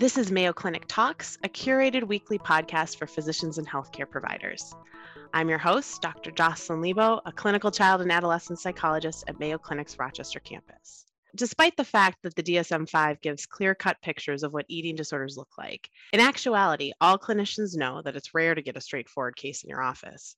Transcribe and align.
This 0.00 0.16
is 0.16 0.32
Mayo 0.32 0.54
Clinic 0.54 0.86
Talks, 0.88 1.36
a 1.44 1.48
curated 1.50 2.08
weekly 2.08 2.38
podcast 2.38 2.96
for 2.96 3.06
physicians 3.06 3.58
and 3.58 3.68
healthcare 3.68 4.08
providers. 4.08 4.74
I'm 5.34 5.50
your 5.50 5.58
host, 5.58 6.00
Dr. 6.00 6.30
Jocelyn 6.30 6.80
Lebow, 6.80 7.20
a 7.26 7.32
clinical 7.32 7.70
child 7.70 8.00
and 8.00 8.10
adolescent 8.10 8.58
psychologist 8.58 9.24
at 9.28 9.38
Mayo 9.38 9.58
Clinic's 9.58 9.98
Rochester 9.98 10.40
campus. 10.40 11.04
Despite 11.36 11.76
the 11.76 11.84
fact 11.84 12.22
that 12.22 12.34
the 12.34 12.42
DSM 12.42 12.88
5 12.88 13.20
gives 13.20 13.44
clear 13.44 13.74
cut 13.74 13.98
pictures 14.02 14.42
of 14.42 14.54
what 14.54 14.64
eating 14.68 14.96
disorders 14.96 15.36
look 15.36 15.50
like, 15.58 15.90
in 16.14 16.20
actuality, 16.20 16.92
all 17.00 17.18
clinicians 17.18 17.76
know 17.76 18.00
that 18.02 18.16
it's 18.16 18.34
rare 18.34 18.54
to 18.54 18.62
get 18.62 18.78
a 18.78 18.80
straightforward 18.80 19.36
case 19.36 19.62
in 19.62 19.68
your 19.68 19.82
office. 19.82 20.34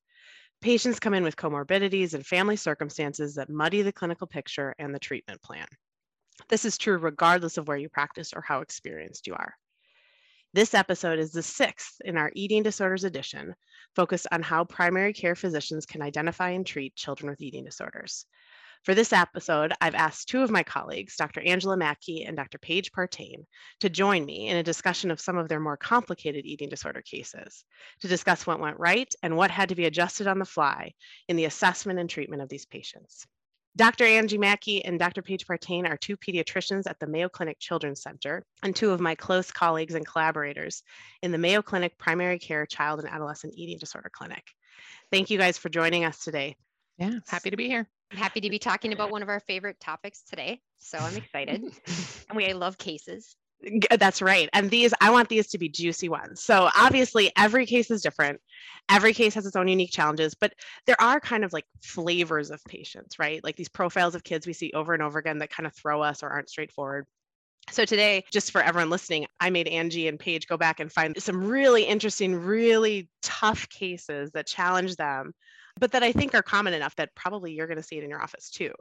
Patients 0.62 1.00
come 1.00 1.12
in 1.12 1.24
with 1.24 1.34
comorbidities 1.34 2.14
and 2.14 2.24
family 2.24 2.54
circumstances 2.54 3.34
that 3.34 3.50
muddy 3.50 3.82
the 3.82 3.90
clinical 3.92 4.28
picture 4.28 4.76
and 4.78 4.94
the 4.94 5.00
treatment 5.00 5.42
plan. 5.42 5.66
This 6.48 6.64
is 6.64 6.78
true 6.78 6.98
regardless 6.98 7.58
of 7.58 7.66
where 7.66 7.76
you 7.76 7.88
practice 7.88 8.32
or 8.32 8.42
how 8.42 8.60
experienced 8.60 9.26
you 9.26 9.34
are. 9.34 9.54
This 10.54 10.72
episode 10.72 11.18
is 11.18 11.32
the 11.32 11.42
sixth 11.42 12.00
in 12.04 12.16
our 12.16 12.30
Eating 12.36 12.62
Disorders 12.62 13.02
edition, 13.02 13.56
focused 13.96 14.28
on 14.30 14.40
how 14.40 14.64
primary 14.64 15.12
care 15.12 15.34
physicians 15.34 15.84
can 15.84 16.00
identify 16.00 16.50
and 16.50 16.64
treat 16.64 16.94
children 16.94 17.28
with 17.28 17.40
eating 17.40 17.64
disorders. 17.64 18.26
For 18.82 18.96
this 18.96 19.12
episode, 19.12 19.72
I've 19.80 19.94
asked 19.94 20.28
two 20.28 20.42
of 20.42 20.50
my 20.50 20.64
colleagues, 20.64 21.14
Dr. 21.14 21.40
Angela 21.40 21.76
Mattke 21.76 22.26
and 22.26 22.36
Dr. 22.36 22.58
Paige 22.58 22.90
Partain, 22.90 23.46
to 23.78 23.88
join 23.88 24.24
me 24.24 24.48
in 24.48 24.56
a 24.56 24.62
discussion 24.64 25.12
of 25.12 25.20
some 25.20 25.38
of 25.38 25.48
their 25.48 25.60
more 25.60 25.76
complicated 25.76 26.44
eating 26.44 26.68
disorder 26.68 27.00
cases, 27.00 27.64
to 28.00 28.08
discuss 28.08 28.44
what 28.44 28.58
went 28.58 28.80
right 28.80 29.14
and 29.22 29.36
what 29.36 29.52
had 29.52 29.68
to 29.68 29.76
be 29.76 29.84
adjusted 29.84 30.26
on 30.26 30.40
the 30.40 30.44
fly 30.44 30.92
in 31.28 31.36
the 31.36 31.44
assessment 31.44 32.00
and 32.00 32.10
treatment 32.10 32.42
of 32.42 32.48
these 32.48 32.66
patients. 32.66 33.24
Dr. 33.76 34.04
Angie 34.04 34.36
Mattke 34.36 34.82
and 34.84 34.98
Dr. 34.98 35.22
Paige 35.22 35.46
Partain 35.46 35.88
are 35.88 35.96
two 35.96 36.16
pediatricians 36.16 36.82
at 36.86 36.98
the 36.98 37.06
Mayo 37.06 37.28
Clinic 37.28 37.60
Children's 37.60 38.02
Center 38.02 38.44
and 38.64 38.74
two 38.74 38.90
of 38.90 39.00
my 39.00 39.14
close 39.14 39.52
colleagues 39.52 39.94
and 39.94 40.04
collaborators 40.04 40.82
in 41.22 41.30
the 41.30 41.38
Mayo 41.38 41.62
Clinic 41.62 41.96
Primary 41.98 42.40
Care 42.40 42.66
Child 42.66 42.98
and 42.98 43.08
Adolescent 43.08 43.54
Eating 43.56 43.78
Disorder 43.78 44.10
Clinic. 44.12 44.42
Thank 45.12 45.30
you 45.30 45.38
guys 45.38 45.56
for 45.56 45.68
joining 45.68 46.04
us 46.04 46.24
today. 46.24 46.56
Yeah, 46.98 47.20
happy 47.28 47.50
to 47.50 47.56
be 47.56 47.68
here. 47.68 47.88
I'm 48.12 48.18
happy 48.18 48.40
to 48.42 48.50
be 48.50 48.58
talking 48.58 48.92
about 48.92 49.10
one 49.10 49.22
of 49.22 49.28
our 49.28 49.40
favorite 49.40 49.80
topics 49.80 50.22
today. 50.22 50.60
So 50.78 50.98
I'm 50.98 51.16
excited. 51.16 51.62
and 52.28 52.36
we 52.36 52.46
I 52.46 52.52
love 52.52 52.78
cases. 52.78 53.36
That's 53.96 54.20
right. 54.20 54.48
And 54.52 54.70
these, 54.70 54.92
I 55.00 55.10
want 55.10 55.28
these 55.28 55.46
to 55.48 55.58
be 55.58 55.68
juicy 55.68 56.08
ones. 56.08 56.42
So 56.42 56.68
obviously, 56.76 57.30
every 57.36 57.64
case 57.64 57.92
is 57.92 58.02
different. 58.02 58.40
Every 58.88 59.14
case 59.14 59.34
has 59.34 59.46
its 59.46 59.54
own 59.54 59.68
unique 59.68 59.92
challenges, 59.92 60.34
but 60.34 60.52
there 60.86 61.00
are 61.00 61.20
kind 61.20 61.44
of 61.44 61.52
like 61.52 61.64
flavors 61.80 62.50
of 62.50 62.62
patients, 62.64 63.20
right? 63.20 63.42
Like 63.44 63.54
these 63.54 63.68
profiles 63.68 64.16
of 64.16 64.24
kids 64.24 64.48
we 64.48 64.52
see 64.52 64.72
over 64.74 64.94
and 64.94 65.02
over 65.02 65.20
again 65.20 65.38
that 65.38 65.50
kind 65.50 65.68
of 65.68 65.74
throw 65.74 66.02
us 66.02 66.24
or 66.24 66.28
aren't 66.28 66.50
straightforward. 66.50 67.06
So 67.70 67.84
today, 67.84 68.24
just 68.32 68.50
for 68.50 68.60
everyone 68.60 68.90
listening, 68.90 69.26
I 69.38 69.50
made 69.50 69.68
Angie 69.68 70.08
and 70.08 70.18
Paige 70.18 70.48
go 70.48 70.56
back 70.56 70.80
and 70.80 70.90
find 70.90 71.20
some 71.22 71.44
really 71.44 71.84
interesting, 71.84 72.34
really 72.34 73.08
tough 73.22 73.68
cases 73.68 74.32
that 74.32 74.48
challenge 74.48 74.96
them 74.96 75.32
but 75.78 75.92
that 75.92 76.02
I 76.02 76.12
think 76.12 76.34
are 76.34 76.42
common 76.42 76.74
enough 76.74 76.96
that 76.96 77.14
probably 77.14 77.52
you're 77.52 77.66
going 77.66 77.76
to 77.76 77.82
see 77.82 77.98
it 77.98 78.04
in 78.04 78.10
your 78.10 78.22
office 78.22 78.50
too. 78.50 78.72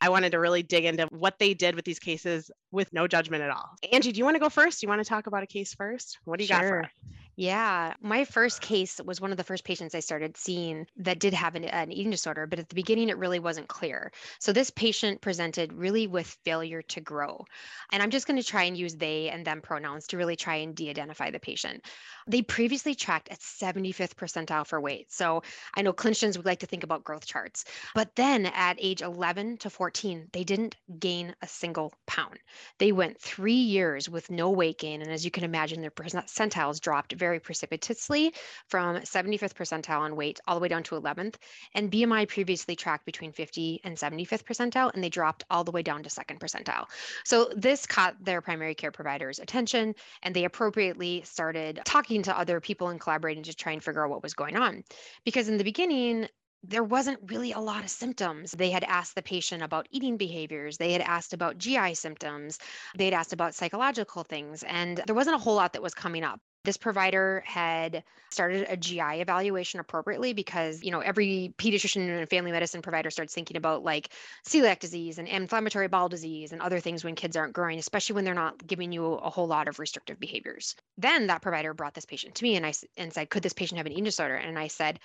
I 0.00 0.08
wanted 0.08 0.32
to 0.32 0.38
really 0.38 0.62
dig 0.62 0.84
into 0.84 1.06
what 1.06 1.38
they 1.38 1.54
did 1.54 1.74
with 1.74 1.84
these 1.84 1.98
cases 1.98 2.50
with 2.70 2.92
no 2.92 3.06
judgment 3.06 3.42
at 3.42 3.50
all. 3.50 3.70
Angie, 3.92 4.12
do 4.12 4.18
you 4.18 4.24
want 4.24 4.34
to 4.34 4.40
go 4.40 4.48
first? 4.48 4.80
Do 4.80 4.86
you 4.86 4.88
want 4.88 5.02
to 5.02 5.08
talk 5.08 5.26
about 5.26 5.42
a 5.42 5.46
case 5.46 5.74
first? 5.74 6.18
What 6.24 6.38
do 6.38 6.44
you 6.44 6.48
sure. 6.48 6.58
got 6.58 6.68
for 6.68 6.82
us? 6.84 6.90
Yeah, 7.38 7.92
my 8.00 8.24
first 8.24 8.62
case 8.62 8.98
was 9.04 9.20
one 9.20 9.30
of 9.30 9.36
the 9.36 9.44
first 9.44 9.62
patients 9.62 9.94
I 9.94 10.00
started 10.00 10.38
seeing 10.38 10.86
that 10.96 11.18
did 11.18 11.34
have 11.34 11.54
an, 11.54 11.64
an, 11.64 11.92
eating 11.92 12.10
disorder, 12.10 12.46
but 12.46 12.58
at 12.58 12.70
the 12.70 12.74
beginning 12.74 13.10
it 13.10 13.18
really 13.18 13.38
wasn't 13.38 13.68
clear. 13.68 14.10
So 14.38 14.54
this 14.54 14.70
patient 14.70 15.20
presented 15.20 15.74
really 15.74 16.06
with 16.06 16.38
failure 16.46 16.80
to 16.80 17.00
grow. 17.02 17.44
And 17.92 18.02
I'm 18.02 18.08
just 18.08 18.26
going 18.26 18.40
to 18.40 18.46
try 18.46 18.62
and 18.62 18.74
use 18.74 18.94
they 18.94 19.28
and 19.28 19.46
them 19.46 19.60
pronouns 19.60 20.06
to 20.08 20.16
really 20.16 20.34
try 20.34 20.54
and 20.56 20.74
de 20.74 20.88
identify 20.88 21.30
the 21.30 21.38
patient. 21.38 21.84
They 22.26 22.40
previously 22.40 22.94
tracked 22.94 23.28
at 23.28 23.40
75th 23.40 24.14
percentile 24.14 24.66
for 24.66 24.80
weight. 24.80 25.12
So 25.12 25.42
I 25.74 25.82
know 25.82 25.92
clinicians 25.92 26.38
would 26.38 26.46
like 26.46 26.60
to 26.60 26.66
think 26.66 26.84
about 26.84 27.04
growth 27.04 27.26
charts, 27.26 27.66
but 27.94 28.16
then 28.16 28.46
at 28.46 28.78
age 28.80 29.02
11 29.02 29.58
to 29.58 29.68
14, 29.68 30.28
they 30.32 30.42
didn't 30.42 30.74
gain 30.98 31.34
a 31.42 31.46
single 31.46 31.92
pound. 32.06 32.38
They 32.78 32.92
went 32.92 33.20
three 33.20 33.52
years 33.52 34.08
with 34.08 34.30
no 34.30 34.48
weight 34.48 34.78
gain. 34.78 35.02
And 35.02 35.10
as 35.10 35.22
you 35.22 35.30
can 35.30 35.44
imagine, 35.44 35.82
their 35.82 35.90
percentiles 35.90 36.80
dropped 36.80 37.12
very 37.12 37.25
very 37.26 37.40
precipitously 37.40 38.32
from 38.68 38.96
75th 38.98 39.54
percentile 39.54 39.98
on 39.98 40.14
weight 40.14 40.38
all 40.46 40.54
the 40.54 40.60
way 40.60 40.68
down 40.68 40.84
to 40.84 40.94
11th. 40.94 41.34
And 41.74 41.90
BMI 41.90 42.28
previously 42.28 42.76
tracked 42.76 43.04
between 43.04 43.32
50 43.32 43.80
and 43.82 43.96
75th 43.96 44.44
percentile, 44.44 44.92
and 44.94 45.02
they 45.02 45.08
dropped 45.08 45.42
all 45.50 45.64
the 45.64 45.72
way 45.72 45.82
down 45.82 46.04
to 46.04 46.10
second 46.10 46.38
percentile. 46.38 46.84
So 47.24 47.50
this 47.56 47.84
caught 47.84 48.14
their 48.24 48.40
primary 48.40 48.76
care 48.76 48.92
provider's 48.92 49.40
attention, 49.40 49.94
and 50.22 50.34
they 50.34 50.44
appropriately 50.44 51.22
started 51.24 51.80
talking 51.84 52.22
to 52.22 52.38
other 52.38 52.60
people 52.60 52.88
and 52.90 53.00
collaborating 53.00 53.42
to 53.44 53.54
try 53.54 53.72
and 53.72 53.82
figure 53.82 54.04
out 54.04 54.10
what 54.10 54.22
was 54.22 54.34
going 54.34 54.56
on. 54.56 54.84
Because 55.24 55.48
in 55.48 55.56
the 55.58 55.64
beginning, 55.64 56.28
there 56.68 56.84
wasn't 56.84 57.30
really 57.30 57.52
a 57.52 57.58
lot 57.58 57.84
of 57.84 57.90
symptoms. 57.90 58.52
They 58.52 58.70
had 58.70 58.84
asked 58.84 59.14
the 59.14 59.22
patient 59.22 59.62
about 59.62 59.86
eating 59.90 60.16
behaviors, 60.16 60.76
they 60.76 60.92
had 60.92 61.02
asked 61.02 61.32
about 61.32 61.58
GI 61.58 61.94
symptoms, 61.94 62.58
they 62.96 63.06
had 63.06 63.14
asked 63.14 63.32
about 63.32 63.54
psychological 63.54 64.24
things, 64.24 64.64
and 64.64 65.02
there 65.06 65.14
wasn't 65.14 65.36
a 65.36 65.38
whole 65.44 65.54
lot 65.54 65.72
that 65.72 65.82
was 65.82 65.94
coming 65.94 66.24
up 66.24 66.40
this 66.66 66.76
provider 66.76 67.42
had 67.46 68.04
started 68.30 68.66
a 68.68 68.76
GI 68.76 69.20
evaluation 69.20 69.80
appropriately 69.80 70.34
because, 70.34 70.82
you 70.82 70.90
know, 70.90 71.00
every 71.00 71.54
pediatrician 71.56 72.18
and 72.18 72.28
family 72.28 72.52
medicine 72.52 72.82
provider 72.82 73.08
starts 73.10 73.32
thinking 73.32 73.56
about 73.56 73.84
like 73.84 74.10
celiac 74.46 74.80
disease 74.80 75.18
and 75.18 75.28
inflammatory 75.28 75.88
bowel 75.88 76.08
disease 76.08 76.52
and 76.52 76.60
other 76.60 76.80
things 76.80 77.04
when 77.04 77.14
kids 77.14 77.36
aren't 77.36 77.54
growing, 77.54 77.78
especially 77.78 78.14
when 78.14 78.24
they're 78.24 78.34
not 78.34 78.66
giving 78.66 78.92
you 78.92 79.14
a 79.14 79.30
whole 79.30 79.46
lot 79.46 79.68
of 79.68 79.78
restrictive 79.78 80.20
behaviors. 80.20 80.74
Then 80.98 81.28
that 81.28 81.40
provider 81.40 81.72
brought 81.72 81.94
this 81.94 82.04
patient 82.04 82.34
to 82.34 82.42
me 82.42 82.56
and 82.56 82.66
I 82.66 82.72
and 82.96 83.12
said, 83.12 83.30
"Could 83.30 83.44
this 83.44 83.52
patient 83.52 83.78
have 83.78 83.86
an 83.86 83.92
eating 83.92 84.04
disorder?" 84.04 84.34
And 84.34 84.58
I 84.58 84.66
said, 84.66 84.98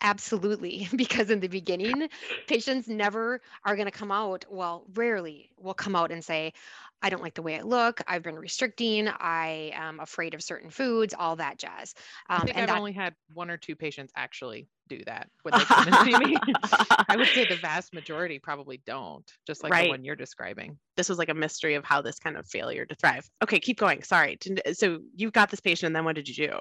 Absolutely, 0.00 0.88
because 0.96 1.30
in 1.30 1.40
the 1.40 1.48
beginning, 1.48 2.08
patients 2.46 2.88
never 2.88 3.40
are 3.64 3.74
going 3.74 3.86
to 3.86 3.92
come 3.92 4.12
out, 4.12 4.44
well, 4.48 4.84
rarely 4.94 5.50
will 5.58 5.74
come 5.74 5.96
out 5.96 6.12
and 6.12 6.24
say, 6.24 6.52
I 7.00 7.10
don't 7.10 7.22
like 7.22 7.34
the 7.34 7.42
way 7.42 7.56
I 7.56 7.62
look. 7.62 8.00
I've 8.08 8.22
been 8.22 8.36
restricting. 8.36 9.08
I 9.08 9.70
am 9.74 10.00
afraid 10.00 10.34
of 10.34 10.42
certain 10.42 10.70
foods, 10.70 11.14
all 11.16 11.36
that 11.36 11.58
jazz. 11.58 11.94
Um, 12.28 12.40
I 12.42 12.44
think 12.44 12.56
I've 12.56 12.66
that, 12.68 12.78
only 12.78 12.92
had 12.92 13.14
one 13.32 13.50
or 13.50 13.56
two 13.56 13.76
patients 13.76 14.12
actually 14.16 14.66
do 14.88 15.00
that 15.06 15.28
when 15.42 15.54
they 15.56 15.64
come 15.64 15.86
and 15.86 15.96
see 16.04 16.18
me. 16.18 16.36
I 17.08 17.16
would 17.16 17.28
say 17.28 17.46
the 17.46 17.56
vast 17.60 17.94
majority 17.94 18.40
probably 18.40 18.82
don't, 18.84 19.30
just 19.46 19.62
like 19.62 19.72
right. 19.72 19.84
the 19.84 19.90
one 19.90 20.04
you're 20.04 20.16
describing. 20.16 20.76
This 20.96 21.08
was 21.08 21.18
like 21.18 21.28
a 21.28 21.34
mystery 21.34 21.74
of 21.74 21.84
how 21.84 22.02
this 22.02 22.18
kind 22.18 22.36
of 22.36 22.48
failure 22.48 22.84
to 22.84 22.94
thrive. 22.96 23.28
Okay, 23.42 23.60
keep 23.60 23.78
going. 23.78 24.02
Sorry. 24.02 24.38
So 24.72 24.98
you've 25.14 25.32
got 25.32 25.50
this 25.50 25.60
patient, 25.60 25.88
and 25.88 25.96
then 25.96 26.04
what 26.04 26.16
did 26.16 26.28
you 26.28 26.48
do? 26.48 26.58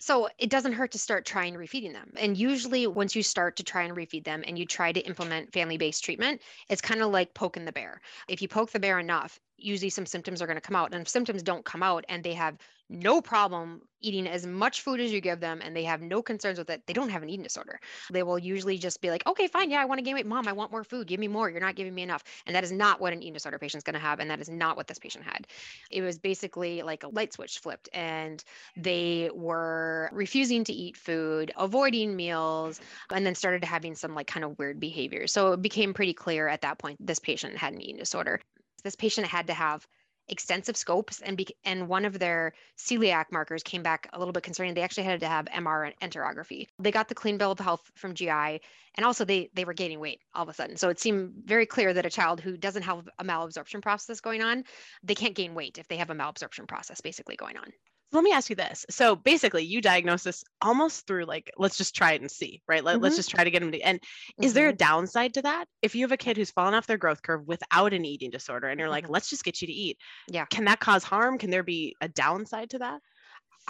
So 0.00 0.28
it 0.38 0.50
doesn't 0.50 0.72
hurt 0.72 0.92
to 0.92 0.98
start 0.98 1.26
trying 1.26 1.54
refeeding 1.54 1.92
them. 1.92 2.12
And 2.16 2.36
usually, 2.36 2.86
once 2.86 3.16
you 3.16 3.22
start 3.22 3.56
to 3.56 3.64
try 3.64 3.82
and 3.82 3.96
refeed 3.96 4.24
them 4.24 4.44
and 4.46 4.58
you 4.58 4.66
try 4.66 4.92
to 4.92 5.00
implement 5.00 5.52
family 5.52 5.76
based 5.76 6.04
treatment, 6.04 6.40
it's 6.68 6.80
kind 6.80 7.02
of 7.02 7.10
like 7.10 7.34
poking 7.34 7.64
the 7.64 7.72
bear. 7.72 8.00
If 8.28 8.42
you 8.42 8.48
poke 8.48 8.70
the 8.70 8.80
bear 8.80 8.98
enough, 8.98 9.40
usually 9.56 9.90
some 9.90 10.06
symptoms 10.06 10.40
are 10.40 10.46
going 10.46 10.56
to 10.56 10.60
come 10.60 10.76
out. 10.76 10.92
And 10.92 11.02
if 11.02 11.08
symptoms 11.08 11.42
don't 11.42 11.64
come 11.64 11.82
out 11.82 12.04
and 12.08 12.22
they 12.22 12.34
have 12.34 12.58
no 12.88 13.20
problem 13.20 13.82
eating 14.00 14.26
as 14.26 14.46
much 14.46 14.82
food 14.82 15.00
as 15.00 15.12
you 15.12 15.20
give 15.20 15.40
them 15.40 15.60
and 15.62 15.74
they 15.74 15.82
have 15.84 16.00
no 16.00 16.22
concerns 16.22 16.58
with 16.58 16.70
it, 16.70 16.82
they 16.86 16.92
don't 16.92 17.08
have 17.08 17.22
an 17.22 17.28
eating 17.28 17.42
disorder. 17.42 17.80
They 18.10 18.22
will 18.22 18.38
usually 18.38 18.78
just 18.78 19.00
be 19.00 19.10
like, 19.10 19.26
okay, 19.26 19.48
fine. 19.48 19.70
Yeah, 19.70 19.82
I 19.82 19.84
want 19.86 19.98
to 19.98 20.02
gain 20.02 20.14
weight. 20.14 20.26
Mom, 20.26 20.46
I 20.46 20.52
want 20.52 20.70
more 20.70 20.84
food. 20.84 21.06
Give 21.06 21.20
me 21.20 21.28
more. 21.28 21.50
You're 21.50 21.60
not 21.60 21.74
giving 21.74 21.94
me 21.94 22.02
enough. 22.02 22.22
And 22.46 22.54
that 22.54 22.64
is 22.64 22.72
not 22.72 23.00
what 23.00 23.12
an 23.12 23.22
eating 23.22 23.34
disorder 23.34 23.58
patient 23.58 23.80
is 23.80 23.84
going 23.84 23.94
to 23.94 24.00
have. 24.00 24.20
And 24.20 24.30
that 24.30 24.40
is 24.40 24.48
not 24.48 24.76
what 24.76 24.86
this 24.86 24.98
patient 24.98 25.24
had. 25.24 25.46
It 25.90 26.02
was 26.02 26.18
basically 26.18 26.82
like 26.82 27.02
a 27.02 27.08
light 27.08 27.32
switch 27.32 27.58
flipped 27.58 27.88
and 27.92 28.42
they 28.76 29.30
were 29.34 30.10
refusing 30.12 30.64
to 30.64 30.72
eat 30.72 30.96
food, 30.96 31.52
avoiding 31.56 32.14
meals, 32.14 32.80
and 33.12 33.26
then 33.26 33.34
started 33.34 33.64
having 33.64 33.94
some 33.94 34.14
like 34.14 34.26
kind 34.26 34.44
of 34.44 34.58
weird 34.58 34.80
behaviors. 34.80 35.32
So 35.32 35.52
it 35.52 35.62
became 35.62 35.92
pretty 35.92 36.14
clear 36.14 36.48
at 36.48 36.62
that 36.62 36.78
point 36.78 37.04
this 37.04 37.18
patient 37.18 37.56
had 37.56 37.72
an 37.74 37.80
eating 37.80 37.96
disorder. 37.96 38.40
This 38.84 38.94
patient 38.94 39.26
had 39.26 39.48
to 39.48 39.54
have 39.54 39.86
extensive 40.28 40.76
scopes 40.76 41.20
and 41.20 41.36
be, 41.36 41.46
and 41.64 41.88
one 41.88 42.04
of 42.04 42.18
their 42.18 42.52
celiac 42.78 43.26
markers 43.32 43.62
came 43.62 43.82
back 43.82 44.08
a 44.12 44.18
little 44.18 44.32
bit 44.32 44.42
concerning. 44.42 44.74
They 44.74 44.82
actually 44.82 45.04
had 45.04 45.20
to 45.20 45.28
have 45.28 45.46
mr 45.46 45.92
enterography. 46.02 46.66
They 46.78 46.90
got 46.90 47.08
the 47.08 47.14
clean 47.14 47.38
bill 47.38 47.52
of 47.52 47.58
health 47.58 47.90
from 47.94 48.14
gi 48.14 48.28
and 48.28 49.04
also 49.04 49.24
they 49.24 49.50
they 49.54 49.64
were 49.64 49.74
gaining 49.74 50.00
weight 50.00 50.20
all 50.34 50.42
of 50.42 50.48
a 50.48 50.54
sudden. 50.54 50.76
So 50.76 50.88
it 50.88 51.00
seemed 51.00 51.32
very 51.44 51.66
clear 51.66 51.92
that 51.94 52.06
a 52.06 52.10
child 52.10 52.40
who 52.40 52.56
doesn't 52.56 52.82
have 52.82 53.08
a 53.18 53.24
malabsorption 53.24 53.82
process 53.82 54.20
going 54.20 54.42
on 54.42 54.64
they 55.02 55.14
can't 55.14 55.34
gain 55.34 55.54
weight 55.54 55.78
if 55.78 55.88
they 55.88 55.96
have 55.96 56.10
a 56.10 56.14
malabsorption 56.14 56.66
process 56.66 57.00
basically 57.00 57.36
going 57.36 57.56
on 57.56 57.72
let 58.12 58.24
me 58.24 58.32
ask 58.32 58.48
you 58.48 58.56
this. 58.56 58.86
So 58.90 59.14
basically, 59.16 59.64
you 59.64 59.80
diagnose 59.80 60.22
this 60.22 60.44
almost 60.62 61.06
through 61.06 61.24
like, 61.24 61.50
let's 61.58 61.76
just 61.76 61.94
try 61.94 62.12
it 62.12 62.20
and 62.20 62.30
see, 62.30 62.62
right? 62.66 62.82
Let, 62.82 62.96
us 62.96 63.02
mm-hmm. 63.02 63.16
just 63.16 63.30
try 63.30 63.44
to 63.44 63.50
get 63.50 63.60
them 63.60 63.72
to. 63.72 63.80
And 63.80 64.00
mm-hmm. 64.00 64.44
is 64.44 64.54
there 64.54 64.68
a 64.68 64.70
mm-hmm. 64.70 64.76
downside 64.76 65.34
to 65.34 65.42
that? 65.42 65.66
If 65.82 65.94
you 65.94 66.04
have 66.04 66.12
a 66.12 66.16
kid 66.16 66.36
who's 66.36 66.50
fallen 66.50 66.74
off 66.74 66.86
their 66.86 66.96
growth 66.96 67.22
curve 67.22 67.46
without 67.46 67.92
an 67.92 68.04
eating 68.04 68.30
disorder, 68.30 68.68
and 68.68 68.80
you're 68.80 68.88
like, 68.88 69.04
mm-hmm. 69.04 69.12
let's 69.12 69.28
just 69.28 69.44
get 69.44 69.60
you 69.60 69.66
to 69.66 69.72
eat, 69.72 69.98
yeah, 70.28 70.46
can 70.46 70.64
that 70.64 70.80
cause 70.80 71.04
harm? 71.04 71.38
Can 71.38 71.50
there 71.50 71.62
be 71.62 71.96
a 72.00 72.08
downside 72.08 72.70
to 72.70 72.78
that? 72.78 73.00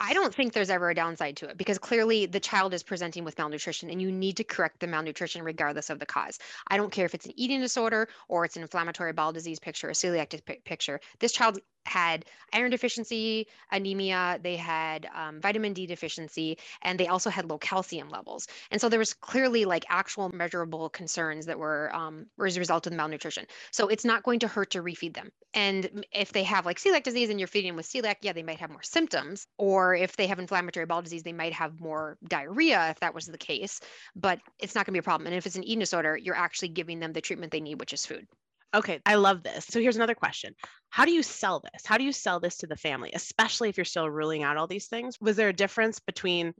I 0.00 0.14
don't 0.14 0.32
think 0.32 0.52
there's 0.52 0.70
ever 0.70 0.90
a 0.90 0.94
downside 0.94 1.36
to 1.38 1.48
it 1.48 1.58
because 1.58 1.76
clearly 1.76 2.26
the 2.26 2.38
child 2.38 2.72
is 2.72 2.84
presenting 2.84 3.24
with 3.24 3.36
malnutrition 3.36 3.90
and 3.90 4.00
you 4.00 4.12
need 4.12 4.36
to 4.36 4.44
correct 4.44 4.78
the 4.78 4.86
malnutrition 4.86 5.42
regardless 5.42 5.90
of 5.90 5.98
the 5.98 6.06
cause. 6.06 6.38
I 6.68 6.76
don't 6.76 6.92
care 6.92 7.04
if 7.04 7.14
it's 7.14 7.26
an 7.26 7.32
eating 7.34 7.60
disorder 7.60 8.08
or 8.28 8.44
it's 8.44 8.54
an 8.54 8.62
inflammatory 8.62 9.12
bowel 9.12 9.32
disease 9.32 9.58
picture, 9.58 9.88
a 9.88 9.92
celiac 9.92 10.40
picture. 10.64 11.00
This 11.18 11.32
child 11.32 11.58
had 11.88 12.24
iron 12.52 12.70
deficiency, 12.70 13.46
anemia, 13.72 14.38
they 14.42 14.56
had 14.56 15.08
um, 15.14 15.40
vitamin 15.40 15.72
D 15.72 15.86
deficiency, 15.86 16.58
and 16.82 16.98
they 16.98 17.06
also 17.06 17.30
had 17.30 17.48
low 17.48 17.58
calcium 17.58 18.08
levels. 18.08 18.46
And 18.70 18.80
so 18.80 18.88
there 18.88 18.98
was 18.98 19.14
clearly 19.14 19.64
like 19.64 19.84
actual 19.88 20.28
measurable 20.28 20.88
concerns 20.88 21.46
that 21.46 21.58
were 21.58 21.94
um, 21.94 22.26
as 22.44 22.56
a 22.56 22.60
result 22.60 22.86
of 22.86 22.92
malnutrition. 22.92 23.46
So 23.70 23.88
it's 23.88 24.04
not 24.04 24.22
going 24.22 24.40
to 24.40 24.48
hurt 24.48 24.70
to 24.70 24.82
refeed 24.82 25.14
them. 25.14 25.30
And 25.54 26.04
if 26.12 26.32
they 26.32 26.42
have 26.44 26.66
like 26.66 26.78
celiac 26.78 27.02
disease 27.02 27.30
and 27.30 27.40
you're 27.40 27.48
feeding 27.48 27.70
them 27.70 27.76
with 27.76 27.88
celiac, 27.88 28.16
yeah, 28.22 28.32
they 28.32 28.42
might 28.42 28.60
have 28.60 28.70
more 28.70 28.82
symptoms. 28.82 29.46
Or 29.58 29.94
if 29.94 30.16
they 30.16 30.26
have 30.26 30.38
inflammatory 30.38 30.86
bowel 30.86 31.02
disease, 31.02 31.22
they 31.22 31.32
might 31.32 31.52
have 31.52 31.80
more 31.80 32.18
diarrhea 32.28 32.90
if 32.90 33.00
that 33.00 33.14
was 33.14 33.26
the 33.26 33.38
case. 33.38 33.80
But 34.14 34.40
it's 34.58 34.74
not 34.74 34.86
going 34.86 34.92
to 34.92 35.00
be 35.00 35.00
a 35.00 35.02
problem. 35.02 35.26
And 35.26 35.36
if 35.36 35.46
it's 35.46 35.56
an 35.56 35.64
eating 35.64 35.80
disorder, 35.80 36.16
you're 36.16 36.34
actually 36.34 36.68
giving 36.68 37.00
them 37.00 37.12
the 37.12 37.20
treatment 37.20 37.52
they 37.52 37.60
need, 37.60 37.80
which 37.80 37.92
is 37.92 38.06
food. 38.06 38.26
Okay, 38.74 39.00
I 39.06 39.14
love 39.14 39.42
this. 39.42 39.66
So 39.66 39.80
here's 39.80 39.96
another 39.96 40.14
question. 40.14 40.54
How 40.90 41.04
do 41.04 41.12
you 41.12 41.22
sell 41.22 41.60
this? 41.60 41.86
How 41.86 41.96
do 41.96 42.04
you 42.04 42.12
sell 42.12 42.38
this 42.38 42.58
to 42.58 42.66
the 42.66 42.76
family, 42.76 43.10
especially 43.14 43.68
if 43.68 43.78
you're 43.78 43.84
still 43.84 44.10
ruling 44.10 44.42
out 44.42 44.56
all 44.56 44.66
these 44.66 44.86
things? 44.86 45.18
Was 45.20 45.36
there 45.36 45.48
a 45.48 45.54
difference 45.54 45.98
between 45.98 46.54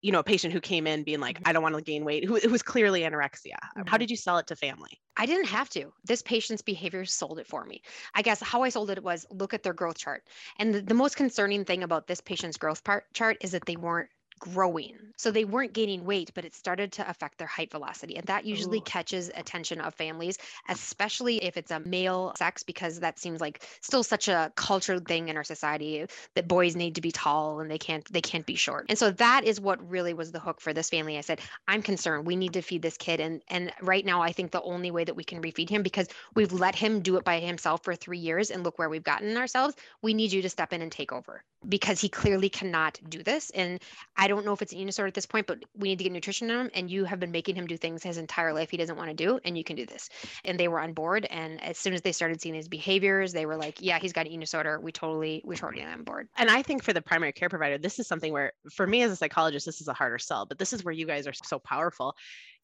you 0.00 0.12
know, 0.12 0.20
a 0.20 0.24
patient 0.24 0.52
who 0.52 0.60
came 0.60 0.86
in 0.86 1.02
being 1.02 1.20
like, 1.20 1.36
mm-hmm. 1.38 1.48
I 1.48 1.52
don't 1.52 1.62
want 1.62 1.74
to 1.74 1.82
gain 1.82 2.04
weight, 2.04 2.24
who 2.24 2.36
it 2.36 2.50
was 2.50 2.62
clearly 2.62 3.00
anorexia. 3.00 3.56
How 3.60 3.82
mm-hmm. 3.82 3.96
did 3.96 4.10
you 4.10 4.16
sell 4.16 4.38
it 4.38 4.46
to 4.48 4.56
family? 4.56 4.90
I 5.16 5.26
didn't 5.26 5.46
have 5.46 5.68
to. 5.70 5.92
This 6.04 6.22
patient's 6.22 6.62
behavior 6.62 7.04
sold 7.04 7.40
it 7.40 7.48
for 7.48 7.64
me. 7.64 7.82
I 8.14 8.22
guess 8.22 8.40
how 8.40 8.62
I 8.62 8.68
sold 8.68 8.90
it 8.90 9.02
was 9.02 9.26
look 9.30 9.54
at 9.54 9.64
their 9.64 9.72
growth 9.72 9.98
chart. 9.98 10.22
And 10.58 10.72
the, 10.72 10.80
the 10.82 10.94
most 10.94 11.16
concerning 11.16 11.64
thing 11.64 11.82
about 11.82 12.06
this 12.06 12.20
patient's 12.20 12.56
growth 12.56 12.84
part 12.84 13.12
chart 13.12 13.38
is 13.40 13.50
that 13.52 13.66
they 13.66 13.76
weren't 13.76 14.08
growing. 14.38 14.96
So 15.16 15.30
they 15.30 15.44
weren't 15.44 15.72
gaining 15.72 16.04
weight, 16.04 16.30
but 16.34 16.44
it 16.44 16.54
started 16.54 16.92
to 16.92 17.08
affect 17.08 17.38
their 17.38 17.46
height 17.46 17.70
velocity. 17.70 18.16
And 18.16 18.26
that 18.26 18.44
usually 18.44 18.78
Ooh. 18.78 18.82
catches 18.82 19.30
attention 19.34 19.80
of 19.80 19.94
families, 19.94 20.38
especially 20.68 21.42
if 21.44 21.56
it's 21.56 21.70
a 21.70 21.80
male 21.80 22.32
sex, 22.36 22.62
because 22.62 23.00
that 23.00 23.18
seems 23.18 23.40
like 23.40 23.66
still 23.80 24.02
such 24.02 24.28
a 24.28 24.52
cultural 24.54 25.00
thing 25.00 25.28
in 25.28 25.36
our 25.36 25.44
society 25.44 26.06
that 26.34 26.48
boys 26.48 26.76
need 26.76 26.94
to 26.94 27.00
be 27.00 27.10
tall 27.10 27.60
and 27.60 27.70
they 27.70 27.78
can't 27.78 28.10
they 28.12 28.20
can't 28.20 28.46
be 28.46 28.54
short. 28.54 28.86
And 28.88 28.98
so 28.98 29.10
that 29.12 29.44
is 29.44 29.60
what 29.60 29.88
really 29.88 30.14
was 30.14 30.32
the 30.32 30.40
hook 30.40 30.60
for 30.60 30.72
this 30.72 30.90
family. 30.90 31.18
I 31.18 31.22
said, 31.22 31.40
I'm 31.66 31.82
concerned. 31.82 32.26
We 32.26 32.36
need 32.36 32.52
to 32.52 32.62
feed 32.62 32.82
this 32.82 32.96
kid. 32.96 33.20
And 33.20 33.42
and 33.48 33.72
right 33.82 34.04
now 34.04 34.22
I 34.22 34.32
think 34.32 34.52
the 34.52 34.62
only 34.62 34.90
way 34.90 35.04
that 35.04 35.16
we 35.16 35.24
can 35.24 35.42
refeed 35.42 35.68
him 35.68 35.82
because 35.82 36.08
we've 36.34 36.52
let 36.52 36.74
him 36.74 37.00
do 37.00 37.16
it 37.16 37.24
by 37.24 37.40
himself 37.40 37.82
for 37.82 37.94
three 37.94 38.18
years 38.18 38.50
and 38.50 38.62
look 38.62 38.78
where 38.78 38.88
we've 38.88 39.04
gotten 39.04 39.36
ourselves. 39.36 39.74
We 40.02 40.14
need 40.14 40.32
you 40.32 40.42
to 40.42 40.48
step 40.48 40.72
in 40.72 40.82
and 40.82 40.92
take 40.92 41.12
over 41.12 41.42
because 41.68 42.00
he 42.00 42.08
clearly 42.08 42.48
cannot 42.48 43.00
do 43.08 43.22
this. 43.22 43.50
And 43.50 43.80
I 44.16 44.28
don't 44.28 44.44
know 44.44 44.52
if 44.52 44.62
it's 44.62 44.72
an 44.72 44.78
eating 44.78 44.86
disorder 44.86 45.08
at 45.08 45.14
this 45.14 45.26
point, 45.26 45.46
but 45.46 45.58
we 45.76 45.88
need 45.88 45.98
to 45.98 46.04
get 46.04 46.12
nutrition 46.12 46.50
in 46.50 46.60
him. 46.60 46.70
And 46.74 46.90
you 46.90 47.04
have 47.04 47.18
been 47.18 47.32
making 47.32 47.56
him 47.56 47.66
do 47.66 47.76
things 47.76 48.02
his 48.02 48.18
entire 48.18 48.52
life 48.52 48.70
he 48.70 48.76
doesn't 48.76 48.96
want 48.96 49.10
to 49.10 49.14
do, 49.14 49.40
and 49.44 49.56
you 49.56 49.64
can 49.64 49.76
do 49.76 49.86
this. 49.86 50.08
And 50.44 50.58
they 50.58 50.68
were 50.68 50.80
on 50.80 50.92
board. 50.92 51.26
And 51.30 51.62
as 51.62 51.78
soon 51.78 51.94
as 51.94 52.02
they 52.02 52.12
started 52.12 52.40
seeing 52.40 52.54
his 52.54 52.68
behaviors, 52.68 53.32
they 53.32 53.46
were 53.46 53.56
like, 53.56 53.78
"Yeah, 53.80 53.98
he's 53.98 54.12
got 54.12 54.22
an 54.22 54.28
eating 54.28 54.40
disorder. 54.40 54.78
We 54.80 54.92
totally, 54.92 55.42
we 55.44 55.56
totally 55.56 55.82
on 55.82 56.04
board." 56.04 56.28
And 56.36 56.50
I 56.50 56.62
think 56.62 56.82
for 56.82 56.92
the 56.92 57.02
primary 57.02 57.32
care 57.32 57.48
provider, 57.48 57.78
this 57.78 57.98
is 57.98 58.06
something 58.06 58.32
where, 58.32 58.52
for 58.72 58.86
me 58.86 59.02
as 59.02 59.10
a 59.10 59.16
psychologist, 59.16 59.66
this 59.66 59.80
is 59.80 59.88
a 59.88 59.94
harder 59.94 60.18
sell. 60.18 60.46
But 60.46 60.58
this 60.58 60.72
is 60.72 60.84
where 60.84 60.94
you 60.94 61.06
guys 61.06 61.26
are 61.26 61.32
so 61.32 61.58
powerful 61.58 62.14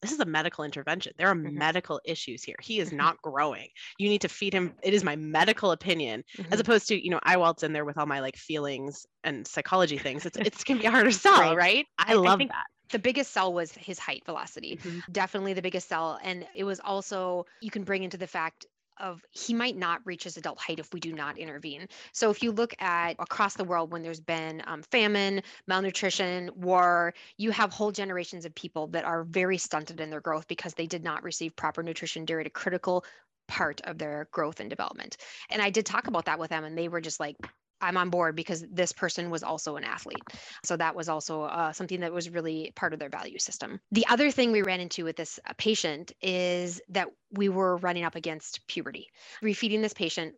this 0.05 0.13
is 0.13 0.19
a 0.19 0.25
medical 0.25 0.63
intervention. 0.63 1.13
There 1.17 1.27
are 1.27 1.35
mm-hmm. 1.35 1.57
medical 1.57 1.99
issues 2.05 2.43
here. 2.43 2.55
He 2.61 2.79
is 2.79 2.89
mm-hmm. 2.89 2.97
not 2.97 3.21
growing. 3.21 3.67
You 3.97 4.09
need 4.09 4.21
to 4.21 4.29
feed 4.29 4.53
him. 4.53 4.73
It 4.83 4.93
is 4.93 5.03
my 5.03 5.15
medical 5.15 5.71
opinion, 5.71 6.23
mm-hmm. 6.37 6.53
as 6.53 6.59
opposed 6.59 6.87
to, 6.89 7.03
you 7.03 7.09
know, 7.09 7.19
I 7.23 7.37
waltz 7.37 7.63
in 7.63 7.73
there 7.73 7.85
with 7.85 7.97
all 7.97 8.05
my 8.05 8.19
like 8.19 8.37
feelings 8.37 9.05
and 9.23 9.47
psychology 9.47 9.97
things. 9.97 10.25
It's 10.25 10.37
it's 10.37 10.63
gonna 10.63 10.79
be 10.79 10.85
harder 10.95 11.09
to 11.09 11.17
sell, 11.17 11.39
right? 11.39 11.57
right? 11.57 11.85
I, 11.97 12.11
I 12.11 12.15
love 12.15 12.41
I 12.41 12.45
that 12.45 12.65
the 12.91 12.99
biggest 12.99 13.31
sell 13.31 13.51
was 13.51 13.71
his 13.71 13.97
height 13.97 14.23
velocity 14.25 14.77
mm-hmm. 14.77 14.99
definitely 15.11 15.53
the 15.53 15.61
biggest 15.61 15.89
sell 15.89 16.19
and 16.23 16.45
it 16.55 16.63
was 16.63 16.79
also 16.79 17.43
you 17.59 17.71
can 17.71 17.83
bring 17.83 18.03
into 18.03 18.15
the 18.15 18.27
fact 18.27 18.67
of 18.99 19.23
he 19.31 19.53
might 19.53 19.77
not 19.77 20.01
reach 20.05 20.23
his 20.23 20.37
adult 20.37 20.59
height 20.59 20.79
if 20.79 20.93
we 20.93 20.99
do 20.99 21.13
not 21.13 21.37
intervene. 21.37 21.87
So 22.13 22.29
if 22.29 22.41
you 22.41 22.51
look 22.51 22.73
at 22.79 23.15
across 23.19 23.55
the 23.55 23.63
world 23.63 23.91
when 23.91 24.03
there's 24.03 24.19
been 24.19 24.61
um, 24.67 24.81
famine, 24.83 25.41
malnutrition, 25.67 26.49
war, 26.55 27.13
you 27.37 27.51
have 27.51 27.71
whole 27.71 27.91
generations 27.91 28.45
of 28.45 28.55
people 28.55 28.87
that 28.87 29.05
are 29.05 29.23
very 29.23 29.57
stunted 29.57 29.99
in 29.99 30.09
their 30.09 30.21
growth 30.21 30.47
because 30.47 30.73
they 30.73 30.87
did 30.87 31.03
not 31.03 31.23
receive 31.23 31.55
proper 31.55 31.83
nutrition 31.83 32.25
during 32.25 32.47
a 32.47 32.49
critical 32.51 33.05
part 33.47 33.81
of 33.81 33.97
their 33.97 34.27
growth 34.31 34.59
and 34.59 34.69
development. 34.69 35.17
And 35.49 35.61
I 35.61 35.69
did 35.69 35.85
talk 35.85 36.07
about 36.07 36.25
that 36.25 36.39
with 36.39 36.49
them 36.49 36.63
and 36.63 36.77
they 36.77 36.87
were 36.87 37.01
just 37.01 37.19
like 37.19 37.37
I'm 37.81 37.97
on 37.97 38.09
board 38.09 38.35
because 38.35 38.65
this 38.71 38.91
person 38.91 39.29
was 39.29 39.43
also 39.43 39.75
an 39.75 39.83
athlete. 39.83 40.23
So 40.63 40.77
that 40.77 40.95
was 40.95 41.09
also 41.09 41.43
uh, 41.43 41.73
something 41.73 41.99
that 42.01 42.13
was 42.13 42.29
really 42.29 42.71
part 42.75 42.93
of 42.93 42.99
their 42.99 43.09
value 43.09 43.39
system. 43.39 43.79
The 43.91 44.07
other 44.07 44.31
thing 44.31 44.51
we 44.51 44.61
ran 44.61 44.79
into 44.79 45.03
with 45.03 45.15
this 45.15 45.39
uh, 45.47 45.53
patient 45.57 46.11
is 46.21 46.81
that 46.89 47.09
we 47.31 47.49
were 47.49 47.77
running 47.77 48.03
up 48.03 48.15
against 48.15 48.65
puberty. 48.67 49.07
Refeeding 49.43 49.81
this 49.81 49.93
patient 49.93 50.35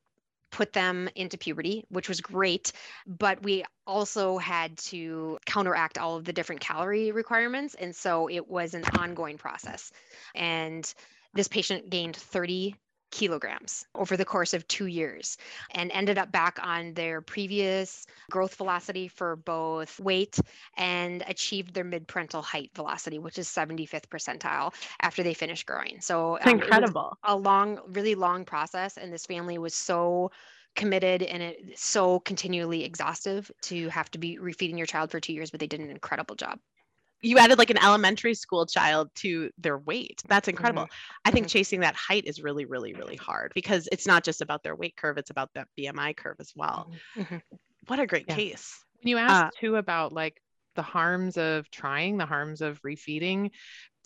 put 0.51 0.74
them 0.74 1.10
into 1.16 1.38
puberty, 1.38 1.84
which 1.89 2.10
was 2.10 2.22
great. 2.22 2.72
But 3.06 3.44
we 3.44 3.66
also 3.86 4.38
had 4.38 4.78
to 4.78 5.38
counteract 5.45 5.98
all 5.98 6.16
of 6.16 6.25
the 6.25 6.33
different 6.33 6.62
calorie 6.62 7.12
requirements. 7.12 7.75
And 7.75 7.95
so 7.95 8.30
it 8.30 8.48
was 8.48 8.74
an 8.74 8.83
ongoing 8.98 9.38
process. 9.38 9.92
And 10.36 10.92
this 11.33 11.48
patient 11.48 11.90
gained 11.90 12.16
30 12.16 12.75
kilograms 13.12 13.86
over 13.95 14.18
the 14.18 14.25
course 14.25 14.54
of 14.54 14.68
two 14.68 14.88
years 14.88 15.38
and 15.71 15.92
ended 15.92 16.18
up 16.18 16.31
back 16.31 16.59
on 16.62 16.94
their 16.94 17.21
previous 17.21 18.06
growth 18.30 18.56
velocity 18.56 19.07
for 19.07 19.36
both 19.36 20.00
weight 20.00 20.39
and 20.77 21.24
achieved 21.27 21.74
their 21.74 21.83
mid-parental 21.83 22.42
height 22.42 22.71
velocity, 22.75 23.19
which 23.19 23.38
is 23.38 23.48
75th 23.48 24.07
percentile 24.07 24.74
after 25.01 25.24
they 25.24 25.33
finished 25.33 25.65
growing. 25.65 26.00
So 26.01 26.38
um, 26.42 26.56
incredible. 26.56 27.18
a 27.24 27.36
long, 27.36 27.80
really 27.88 28.15
long 28.15 28.45
process. 28.45 28.98
And 28.98 29.12
this 29.12 29.25
family 29.25 29.57
was 29.57 29.74
so 29.74 30.31
committed 30.75 31.24
and 31.24 31.42
it's 31.42 31.83
so 31.83 32.19
continually 32.19 32.83
exhaustive 32.83 33.51
to 33.63 33.89
have 33.89 34.12
to 34.12 34.19
be 34.19 34.38
refeeding 34.38 34.77
your 34.77 34.86
child 34.86 35.12
for 35.12 35.19
two 35.19 35.33
years, 35.33 35.50
but 35.50 35.59
they 35.59 35.68
did 35.68 35.80
an 35.80 35.89
incredible 35.89 36.36
job 36.36 36.59
you 37.22 37.38
added 37.38 37.58
like 37.58 37.69
an 37.69 37.84
elementary 37.84 38.34
school 38.34 38.66
child 38.66 39.10
to 39.16 39.50
their 39.58 39.78
weight. 39.78 40.22
That's 40.28 40.48
incredible. 40.48 40.84
Mm-hmm. 40.84 41.22
I 41.25 41.31
think 41.31 41.48
mm-hmm. 41.48 41.58
chasing 41.58 41.80
that 41.81 41.96
height 41.96 42.25
is 42.25 42.42
really, 42.42 42.66
really, 42.66 42.94
really 42.94 43.16
hard 43.16 43.52
because 43.56 43.90
it's 43.92 44.06
not 44.06 44.24
just 44.24 44.42
about 44.42 44.64
their 44.64 44.75
weight 44.75 44.96
curve, 44.96 45.18
it's 45.18 45.31
about 45.31 45.50
that 45.56 45.68
BMI 45.78 46.16
curve 46.16 46.38
as 46.40 46.54
well. 46.56 46.92
Mm-hmm. 47.16 47.38
What 47.88 48.00
a 48.00 48.06
great 48.06 48.25
yeah. 48.28 48.36
case. 48.36 48.84
When 49.02 49.10
you 49.10 49.18
asked 49.18 49.58
uh, 49.58 49.60
too 49.60 49.75
about 49.78 50.14
like 50.14 50.42
the 50.75 50.81
harms 50.81 51.38
of 51.38 51.69
trying, 51.72 52.18
the 52.18 52.25
harms 52.25 52.62
of 52.62 52.81
refeeding, 52.81 53.52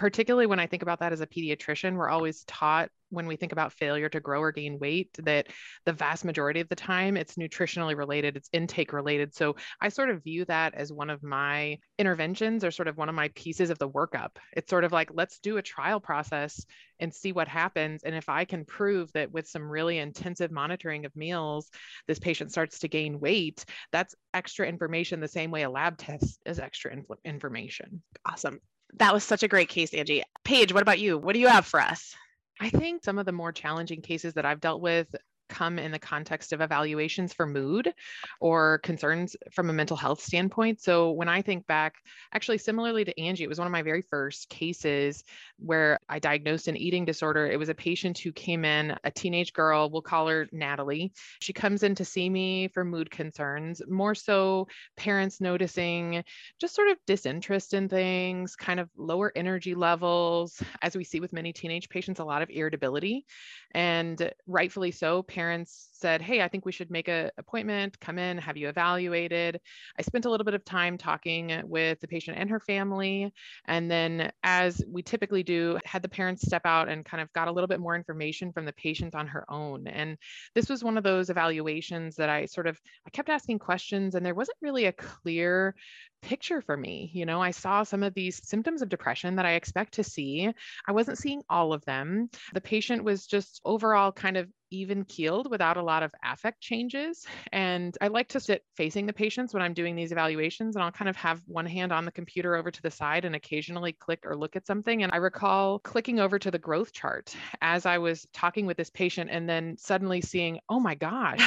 particularly 0.02 0.48
when 0.48 0.60
I 0.60 0.66
think 0.66 0.82
about 0.82 1.00
that 1.02 1.14
as 1.14 1.22
a 1.22 1.28
pediatrician, 1.28 1.94
we're 1.94 2.10
always 2.10 2.44
taught 2.46 2.90
when 3.12 3.28
we 3.28 3.36
think 3.36 3.52
about 3.52 3.72
failure 3.72 4.10
to 4.10 4.20
grow 4.20 4.42
or 4.42 4.52
gain 4.52 4.80
weight 4.80 5.12
that 5.20 5.46
the 5.86 5.94
vast 5.94 6.26
majority 6.26 6.60
of 6.60 6.68
the 6.70 6.76
time 6.76 7.16
it's 7.16 7.36
nutritionally 7.36 7.96
related, 7.96 8.36
it's 8.36 8.50
intake 8.52 8.94
related. 8.94 9.36
So 9.36 9.58
I 9.80 9.90
sort 9.90 10.10
of 10.10 10.24
view 10.24 10.44
that 10.46 10.74
as 10.74 10.92
one 10.92 11.12
of 11.12 11.22
my 11.22 11.78
interventions 12.00 12.64
or 12.64 12.72
sort 12.72 12.88
of 12.88 12.98
one 12.98 13.10
of 13.10 13.16
my 13.16 13.28
pieces 13.36 13.70
of 13.70 13.78
the 13.78 13.90
workup. 13.90 14.38
It's 14.54 14.72
sort 14.72 14.86
of 14.86 14.92
like, 14.92 15.12
let's 15.14 15.38
do 15.38 15.58
a 15.58 15.62
trial 15.62 16.00
process 16.00 16.66
and 17.00 17.14
see 17.14 17.32
what 17.32 17.48
happens. 17.48 18.02
And 18.02 18.16
if 18.16 18.28
I 18.28 18.44
can 18.44 18.66
prove 18.66 19.12
that 19.14 19.32
with 19.32 19.48
some 19.48 19.70
really 19.70 20.00
intensive 20.00 20.50
monitoring 20.50 21.06
of 21.06 21.16
meals, 21.16 21.70
this 22.08 22.18
patient 22.18 22.52
starts 22.52 22.80
to 22.80 22.88
gain 22.88 23.20
weight, 23.20 23.64
that's 23.92 24.16
extra 24.34 24.68
information 24.68 25.20
the 25.20 25.28
same 25.28 25.52
way 25.52 25.62
a 25.62 25.70
lab 25.70 26.00
test 26.00 26.40
is 26.48 26.58
extra 26.58 26.92
inf- 26.92 27.06
information. 27.24 28.02
Awesome. 28.26 28.60
That 28.96 29.14
was 29.14 29.24
such 29.24 29.44
a 29.44 29.48
great 29.48 29.70
case, 29.70 29.94
Angie. 29.94 30.24
Paige, 30.44 30.74
what 30.74 30.84
about 30.84 31.00
you? 31.00 31.18
What 31.18 31.34
do 31.34 31.40
you 31.40 31.48
have 31.48 31.66
for 31.66 31.80
us? 31.80 32.16
I 32.60 32.70
think 32.70 33.04
some 33.04 33.18
of 33.18 33.26
the 33.26 33.32
more 33.32 33.52
challenging 33.52 34.02
cases 34.02 34.36
that 34.36 34.46
I've 34.46 34.62
dealt 34.62 34.82
with 34.82 35.08
come 35.52 35.78
in 35.78 35.92
the 35.92 36.00
context 36.00 36.54
of 36.54 36.62
evaluations 36.62 37.34
for 37.34 37.46
mood 37.46 37.94
or 38.40 38.80
concerns 38.80 39.36
from 39.52 39.70
a 39.70 39.74
mental 39.74 39.98
health 39.98 40.22
standpoint. 40.22 40.82
So 40.82 41.12
when 41.12 41.28
I 41.28 41.42
think 41.42 41.68
back, 41.68 41.96
actually 42.34 42.58
similarly 42.58 43.06
to 43.06 43.22
Angie, 43.22 43.44
it 43.44 43.50
was 43.50 43.60
one 43.60 43.68
of 43.68 43.72
my 43.72 43.84
very 43.84 44.02
first 44.02 44.50
cases 44.50 45.24
where 45.58 46.00
I 46.10 46.20
diagnosed 46.20 46.68
an 46.68 46.78
eating 46.78 47.06
disorder. 47.06 47.46
It 47.46 47.60
was 47.60 47.70
a 47.70 47.76
patient 47.76 48.18
who 48.18 48.32
came 48.32 48.66
in, 48.66 48.96
a 49.04 49.12
teenage 49.12 49.54
girl, 49.54 49.90
we'll 49.90 50.02
call 50.02 50.28
her 50.28 50.48
Natalie. 50.52 51.12
She 51.42 51.54
comes 51.54 51.84
in 51.84 51.96
to 51.96 52.06
see 52.06 52.30
me 52.30 52.70
for 52.70 52.86
mood 52.86 53.12
concerns, 53.12 53.82
more 53.88 54.16
so 54.16 54.68
parents 54.96 55.42
noticing 55.42 56.24
just 56.60 56.76
sort 56.76 56.90
of 56.90 56.98
disinterest 57.06 57.74
in 57.74 57.90
things, 57.90 58.56
kind 58.56 58.80
of 58.80 58.90
lower 58.96 59.32
energy 59.36 59.76
levels, 59.76 60.62
as 60.82 60.96
we 60.96 61.04
see 61.04 61.20
with 61.20 61.34
many 61.34 61.52
teenage 61.52 61.90
patients, 61.90 62.20
a 62.20 62.24
lot 62.24 62.42
of 62.42 62.50
irritability. 62.50 63.26
And 63.74 64.32
rightfully 64.48 64.92
so, 64.92 65.24
parents 65.24 65.90
said, 65.94 66.22
Hey, 66.22 66.42
I 66.42 66.48
think 66.48 66.66
we 66.66 66.72
should 66.72 66.92
make 66.92 67.08
an 67.08 67.32
appointment, 67.38 68.00
come 68.00 68.18
in, 68.20 68.38
have 68.38 68.58
you 68.58 68.68
evaluated. 68.70 69.60
I 69.98 70.02
spent 70.02 70.26
a 70.26 70.30
little 70.30 70.44
bit 70.44 70.54
of 70.54 70.66
time 70.66 70.98
talking 70.98 71.62
with 71.64 72.00
the 72.00 72.08
patient 72.08 72.38
and 72.38 72.50
her 72.50 72.60
family. 72.60 73.34
And 73.66 73.90
then, 73.90 74.32
as 74.44 74.84
we 74.88 75.04
typically 75.04 75.44
do, 75.44 75.80
had 75.86 76.02
the 76.02 76.10
parents 76.10 76.46
step 76.46 76.64
out 76.66 76.90
and 76.90 77.06
kind 77.06 77.22
of 77.22 77.32
got 77.34 77.48
a 77.48 77.52
little 77.52 77.68
bit 77.68 77.80
more 77.80 77.96
information 77.96 78.52
from 78.52 78.66
the 78.66 78.74
patient 78.74 79.16
on 79.16 79.28
her 79.28 79.46
own. 79.50 79.88
And 79.88 80.18
this 80.56 80.70
was 80.70 80.84
one 80.84 80.98
of 80.98 81.04
those 81.04 81.30
evaluations 81.30 82.16
that 82.16 82.30
I 82.30 82.46
sort 82.46 82.68
of 82.68 82.80
I 83.06 83.10
kept 83.12 83.30
asking 83.30 83.60
questions 83.60 84.16
and 84.16 84.26
there 84.26 84.36
wasn't 84.36 84.58
really 84.62 84.86
a 84.86 84.92
clear 84.94 85.76
picture 86.22 86.62
for 86.62 86.78
me. 86.78 87.10
You 87.14 87.26
know, 87.26 87.42
I 87.42 87.52
saw 87.52 87.84
some 87.84 88.04
of 88.04 88.14
these 88.14 88.46
symptoms 88.48 88.82
of 88.82 88.90
depression 88.90 89.36
that 89.36 89.46
I 89.46 89.54
expect 89.54 89.94
to 89.96 90.04
see. 90.04 90.52
I 90.88 90.92
wasn't 90.92 91.18
seeing 91.18 91.42
all 91.50 91.74
of 91.74 91.84
them. 91.86 92.30
The 92.54 92.62
patient 92.62 93.04
was 93.04 93.28
just 93.28 93.62
overall 93.66 94.12
kind 94.12 94.38
of 94.38 94.50
even 94.72 95.06
keeled 95.06 95.50
without 95.50 95.78
a 95.78 95.84
lot 95.84 96.02
of 96.02 96.12
affect 96.24 96.62
changes. 96.62 97.26
And 97.52 97.96
I 98.02 98.08
like 98.08 98.30
to 98.30 98.40
sit 98.40 98.64
facing 98.76 99.06
the 99.06 99.14
patients 99.14 99.54
when 99.54 99.62
I'm 99.62 99.74
doing 99.74 99.96
these 99.96 100.12
evaluations, 100.12 100.76
and 100.76 100.84
I'll 100.84 100.92
kind 100.92 101.10
of 101.10 101.16
have 101.18 101.42
one 101.46 101.66
hand 101.66 101.92
on 101.92 102.06
the 102.06 102.12
computer 102.12 102.56
over 102.56 102.72
to 102.72 102.82
the 102.82 102.92
side 102.92 103.26
and 103.26 103.36
occasionally 103.36 103.94
click 103.94 104.26
or 104.26 104.36
look 104.36 104.56
at 104.56 104.66
something. 104.66 105.04
And 105.04 105.12
I 105.12 105.18
recall 105.18 105.80
clicking 105.80 106.20
over 106.20 106.40
to 106.40 106.50
the 106.50 106.58
growth 106.58 106.94
chart 106.94 107.36
as 107.62 107.86
I 107.86 107.98
was 107.98 108.26
talking 108.34 108.66
with 108.66 108.78
this 108.78 108.90
patient 108.90 109.30
and 109.32 109.48
then 109.48 109.78
suddenly 109.78 110.22
seeing, 110.22 110.60
oh 110.70 110.80
my 110.80 110.96
gosh, 110.96 111.40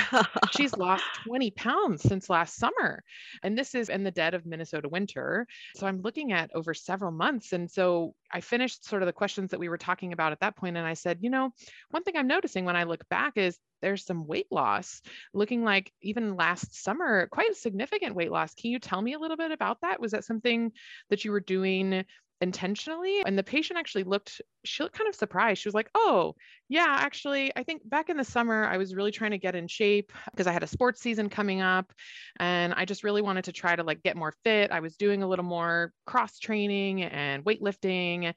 she's 0.53 0.77
lost 0.77 1.05
20 1.27 1.51
pounds 1.53 2.03
since 2.03 2.31
last 2.31 2.57
summer. 2.57 3.03
And 3.43 3.57
this 3.57 3.75
is 3.75 3.89
in 3.89 4.05
the 4.05 4.11
dead 4.11 4.35
of 4.35 4.47
Minnesota 4.47 4.89
winter. 4.89 5.47
So 5.77 5.87
I'm 5.87 6.03
looking 6.03 6.33
at 6.33 6.51
over 6.55 6.75
several 6.75 7.11
months. 7.11 7.53
And 7.53 7.71
so 7.71 8.15
I 8.35 8.41
finished 8.41 8.85
sort 8.85 9.03
of 9.03 9.07
the 9.07 9.13
questions 9.13 9.53
that 9.53 9.61
we 9.61 9.69
were 9.69 9.79
talking 9.79 10.13
about 10.13 10.33
at 10.33 10.41
that 10.41 10.57
point, 10.57 10.77
and 10.77 10.87
I 10.87 10.95
said, 10.95 11.19
you 11.21 11.31
know, 11.31 11.53
one 11.91 12.03
thing 12.03 12.17
I'm 12.17 12.27
noticing 12.27 12.65
when 12.65 12.75
I 12.75 12.83
look 12.83 13.09
back 13.15 13.37
is 13.37 13.57
there's 13.81 14.05
some 14.05 14.27
weight 14.27 14.49
loss, 14.51 15.01
looking 15.33 15.63
like 15.63 15.93
even 16.03 16.35
last 16.35 16.83
summer, 16.83 17.29
quite 17.31 17.51
a 17.51 17.55
significant 17.55 18.17
weight 18.17 18.33
loss. 18.33 18.55
Can 18.55 18.73
you 18.73 18.81
tell 18.81 19.01
me 19.01 19.13
a 19.13 19.19
little 19.21 19.37
bit 19.37 19.53
about 19.53 19.83
that? 19.83 20.01
Was 20.01 20.11
that 20.11 20.25
something 20.25 20.73
that 21.11 21.25
you 21.25 21.31
were 21.31 21.39
doing 21.39 22.05
intentionally? 22.45 23.23
And 23.25 23.39
the 23.39 23.43
patient 23.43 23.79
actually 23.79 24.05
looked 24.05 24.43
she 24.65 24.83
looked 24.83 24.97
kind 24.97 25.09
of 25.09 25.15
surprised. 25.15 25.61
She 25.61 25.69
was 25.69 25.75
like, 25.75 25.91
Oh, 25.95 26.35
yeah, 26.69 26.97
actually, 27.01 27.53
I 27.57 27.63
think 27.63 27.89
back 27.89 28.09
in 28.09 28.17
the 28.17 28.25
summer, 28.25 28.65
I 28.65 28.79
was 28.79 28.95
really 28.95 29.11
trying 29.11 29.33
to 29.33 29.39
get 29.39 29.55
in 29.55 29.69
shape 29.69 30.13
because 30.31 30.47
I 30.47 30.53
had 30.53 30.63
a 30.63 30.67
sports 30.67 31.01
season 31.01 31.29
coming 31.29 31.61
up 31.61 31.93
and 32.41 32.73
I 32.75 32.85
just 32.85 33.05
really 33.05 33.23
wanted 33.23 33.45
to 33.45 33.53
try 33.53 33.77
to 33.77 33.83
like 33.83 34.03
get 34.03 34.17
more 34.17 34.33
fit. 34.45 34.71
I 34.71 34.81
was 34.81 34.97
doing 34.97 35.23
a 35.23 35.29
little 35.29 35.45
more 35.45 35.93
cross 36.07 36.39
training 36.39 37.03
and 37.03 37.45
weightlifting. 37.45 38.33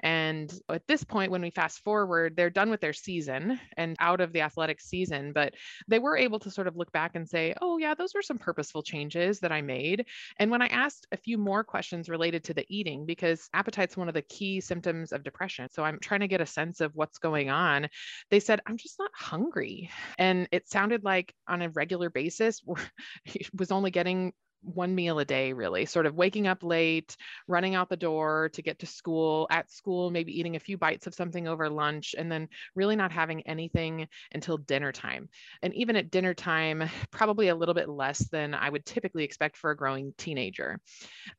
And 0.00 0.52
at 0.68 0.86
this 0.86 1.04
point, 1.04 1.32
when 1.32 1.42
we 1.42 1.50
fast 1.50 1.80
forward, 1.80 2.34
they're 2.36 2.50
done 2.50 2.70
with 2.70 2.80
their 2.80 2.92
season 2.92 3.58
and 3.76 3.96
out 3.98 4.20
of 4.20 4.32
the 4.32 4.42
athletic 4.42 4.80
season, 4.80 5.32
but 5.32 5.54
they 5.88 5.98
were 5.98 6.16
able 6.16 6.38
to 6.40 6.50
sort 6.50 6.66
of 6.66 6.76
look 6.76 6.92
back 6.92 7.12
and 7.14 7.28
say, 7.28 7.54
Oh, 7.60 7.78
yeah, 7.78 7.94
those 7.94 8.14
were 8.14 8.22
some 8.22 8.38
purposeful 8.38 8.82
changes 8.82 9.40
that 9.40 9.52
I 9.52 9.60
made. 9.60 10.06
And 10.38 10.50
when 10.50 10.62
I 10.62 10.66
asked 10.66 11.06
a 11.12 11.16
few 11.16 11.38
more 11.38 11.64
questions 11.64 12.08
related 12.08 12.44
to 12.44 12.54
the 12.54 12.66
eating, 12.68 13.06
because 13.06 13.48
appetite's 13.54 13.96
one 13.96 14.08
of 14.08 14.14
the 14.14 14.22
key 14.22 14.60
symptoms 14.60 15.12
of 15.12 15.24
depression. 15.24 15.68
So 15.70 15.84
I'm 15.84 15.98
trying 16.00 16.20
to 16.20 16.28
get 16.28 16.40
a 16.40 16.46
sense 16.46 16.80
of 16.80 16.92
what's 16.94 17.18
going 17.18 17.50
on. 17.50 17.88
They 18.30 18.40
said, 18.40 18.60
I'm 18.66 18.76
just 18.76 18.98
not 18.98 19.10
hungry. 19.14 19.90
And 20.18 20.48
it 20.52 20.68
sounded 20.68 21.04
like 21.04 21.34
on 21.48 21.62
a 21.62 21.70
regular 21.70 22.10
basis, 22.10 22.62
was 23.58 23.72
only 23.72 23.90
getting 23.90 24.32
one 24.62 24.94
meal 24.94 25.18
a 25.18 25.24
day, 25.24 25.52
really, 25.52 25.84
sort 25.84 26.06
of 26.06 26.14
waking 26.14 26.46
up 26.46 26.62
late, 26.62 27.16
running 27.48 27.74
out 27.74 27.88
the 27.88 27.96
door 27.96 28.50
to 28.54 28.62
get 28.62 28.78
to 28.80 28.86
school, 28.86 29.46
at 29.50 29.70
school, 29.70 30.10
maybe 30.10 30.38
eating 30.38 30.56
a 30.56 30.60
few 30.60 30.78
bites 30.78 31.06
of 31.06 31.14
something 31.14 31.48
over 31.48 31.68
lunch, 31.68 32.14
and 32.16 32.30
then 32.30 32.48
really 32.74 32.96
not 32.96 33.12
having 33.12 33.42
anything 33.42 34.08
until 34.32 34.58
dinner 34.58 34.92
time. 34.92 35.28
And 35.62 35.74
even 35.74 35.96
at 35.96 36.10
dinner 36.10 36.34
time, 36.34 36.88
probably 37.10 37.48
a 37.48 37.54
little 37.54 37.74
bit 37.74 37.88
less 37.88 38.18
than 38.28 38.54
I 38.54 38.70
would 38.70 38.86
typically 38.86 39.24
expect 39.24 39.56
for 39.56 39.70
a 39.70 39.76
growing 39.76 40.14
teenager. 40.16 40.80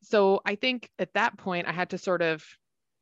So 0.01 0.41
I 0.45 0.55
think 0.55 0.89
at 0.99 1.13
that 1.13 1.37
point, 1.37 1.67
I 1.67 1.71
had 1.71 1.91
to 1.91 1.97
sort 1.97 2.21
of 2.21 2.45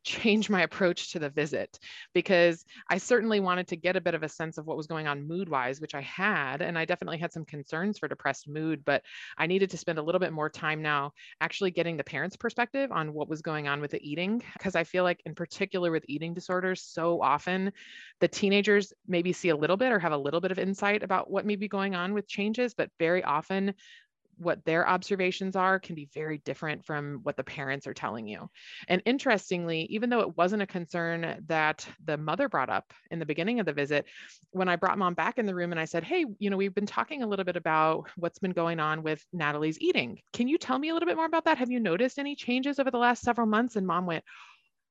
change 0.03 0.50
my 0.50 0.62
approach 0.63 1.12
to 1.12 1.20
the 1.20 1.29
visit 1.29 1.79
because 2.13 2.65
I 2.89 2.98
certainly 2.98 3.39
wanted 3.39 3.67
to 3.70 3.75
get 3.75 3.96
a 3.96 4.01
bit 4.01 4.15
of 4.15 4.24
a 4.24 4.29
sense 4.29 4.58
of 4.58 4.65
what 4.65 4.77
was 4.77 4.88
going 4.88 5.08
on 5.08 5.27
mood 5.27 5.50
wise, 5.50 5.79
which 5.79 5.96
I 5.96 6.01
had. 6.01 6.62
And 6.62 6.77
I 6.77 6.86
definitely 6.86 7.17
had 7.20 7.31
some 7.34 7.46
concerns 7.46 8.00
for 8.00 8.08
depressed 8.08 8.48
mood, 8.48 8.84
but 8.86 9.03
I 9.38 9.48
needed 9.48 9.70
to 9.72 9.77
spend 9.77 10.00
a 10.00 10.03
little 10.03 10.20
bit 10.20 10.34
more 10.34 10.50
time 10.50 10.81
now 10.81 11.13
actually 11.39 11.72
getting 11.72 11.98
the 11.98 12.03
parents' 12.03 12.36
perspective 12.36 12.91
on 12.91 13.13
what 13.13 13.29
was 13.29 13.41
going 13.41 13.67
on 13.67 13.81
with 13.81 13.91
the 13.91 14.10
eating. 14.10 14.43
Because 14.53 14.75
I 14.75 14.84
feel 14.84 15.03
like, 15.03 15.22
in 15.25 15.36
particular 15.36 15.91
with 15.91 16.05
eating 16.08 16.34
disorders, 16.34 16.81
so 16.81 17.22
often 17.22 17.72
the 18.20 18.27
teenagers 18.27 18.93
maybe 19.08 19.34
see 19.34 19.50
a 19.50 19.55
little 19.55 19.77
bit 19.77 19.91
or 19.91 20.00
have 20.00 20.12
a 20.12 20.17
little 20.17 20.41
bit 20.41 20.51
of 20.51 20.60
insight 20.60 21.03
about 21.03 21.29
what 21.29 21.46
may 21.46 21.55
be 21.55 21.67
going 21.67 21.96
on 21.96 22.13
with 22.13 22.27
changes, 22.27 22.74
but 22.74 22.89
very 23.00 23.24
often 23.24 23.74
what 24.41 24.63
their 24.65 24.88
observations 24.88 25.55
are 25.55 25.79
can 25.79 25.95
be 25.95 26.10
very 26.13 26.39
different 26.39 26.86
from 26.86 27.19
what 27.24 27.38
the 27.38 27.43
parents 27.43 27.88
are 27.88 27.93
telling 27.93 28.27
you. 28.27 28.50
And 28.88 29.01
interestingly, 29.05 29.83
even 29.89 30.10
though 30.10 30.21
it 30.21 30.38
wasn't 30.38 30.63
a 30.63 30.67
concern 30.67 31.43
that 31.48 31.88
the 32.03 32.17
mother 32.17 32.50
brought 32.50 32.69
up 32.69 32.93
in 33.12 33.19
the 33.19 33.25
beginning 33.25 33.60
of 33.60 33.65
the 33.65 33.74
visit, 33.74 34.05
when 34.51 34.69
I 34.69 34.75
brought 34.75 34.98
mom 34.98 35.13
back 35.13 35.38
in 35.38 35.45
the 35.45 35.55
room 35.55 35.71
and 35.71 35.79
I 35.79 35.86
said, 35.86 36.03
Hey, 36.03 36.25
you 36.39 36.50
know, 36.50 36.57
we've 36.57 36.75
been 36.75 36.86
talking 36.86 37.24
a 37.24 37.27
little 37.27 37.45
bit 37.45 37.55
about 37.55 38.10
what's 38.15 38.39
been 38.39 38.51
going 38.51 38.79
on 38.79 39.03
with 39.03 39.25
Natalie's 39.31 39.79
eating. 39.79 40.19
Can 40.33 40.48
you 40.48 40.57
tell 40.57 40.79
me 40.79 40.89
a 40.89 40.93
little 40.93 41.07
bit 41.07 41.15
more 41.17 41.25
about 41.25 41.45
that? 41.45 41.57
Have 41.57 41.71
you 41.71 41.79
noticed 41.79 42.19
any 42.19 42.36
changes 42.36 42.79
over 42.79 42.91
the 42.91 42.98
last 42.98 43.24
several 43.24 43.48
months? 43.48 43.75
And 43.75 43.86
mom 43.86 44.05
went, 44.05 44.24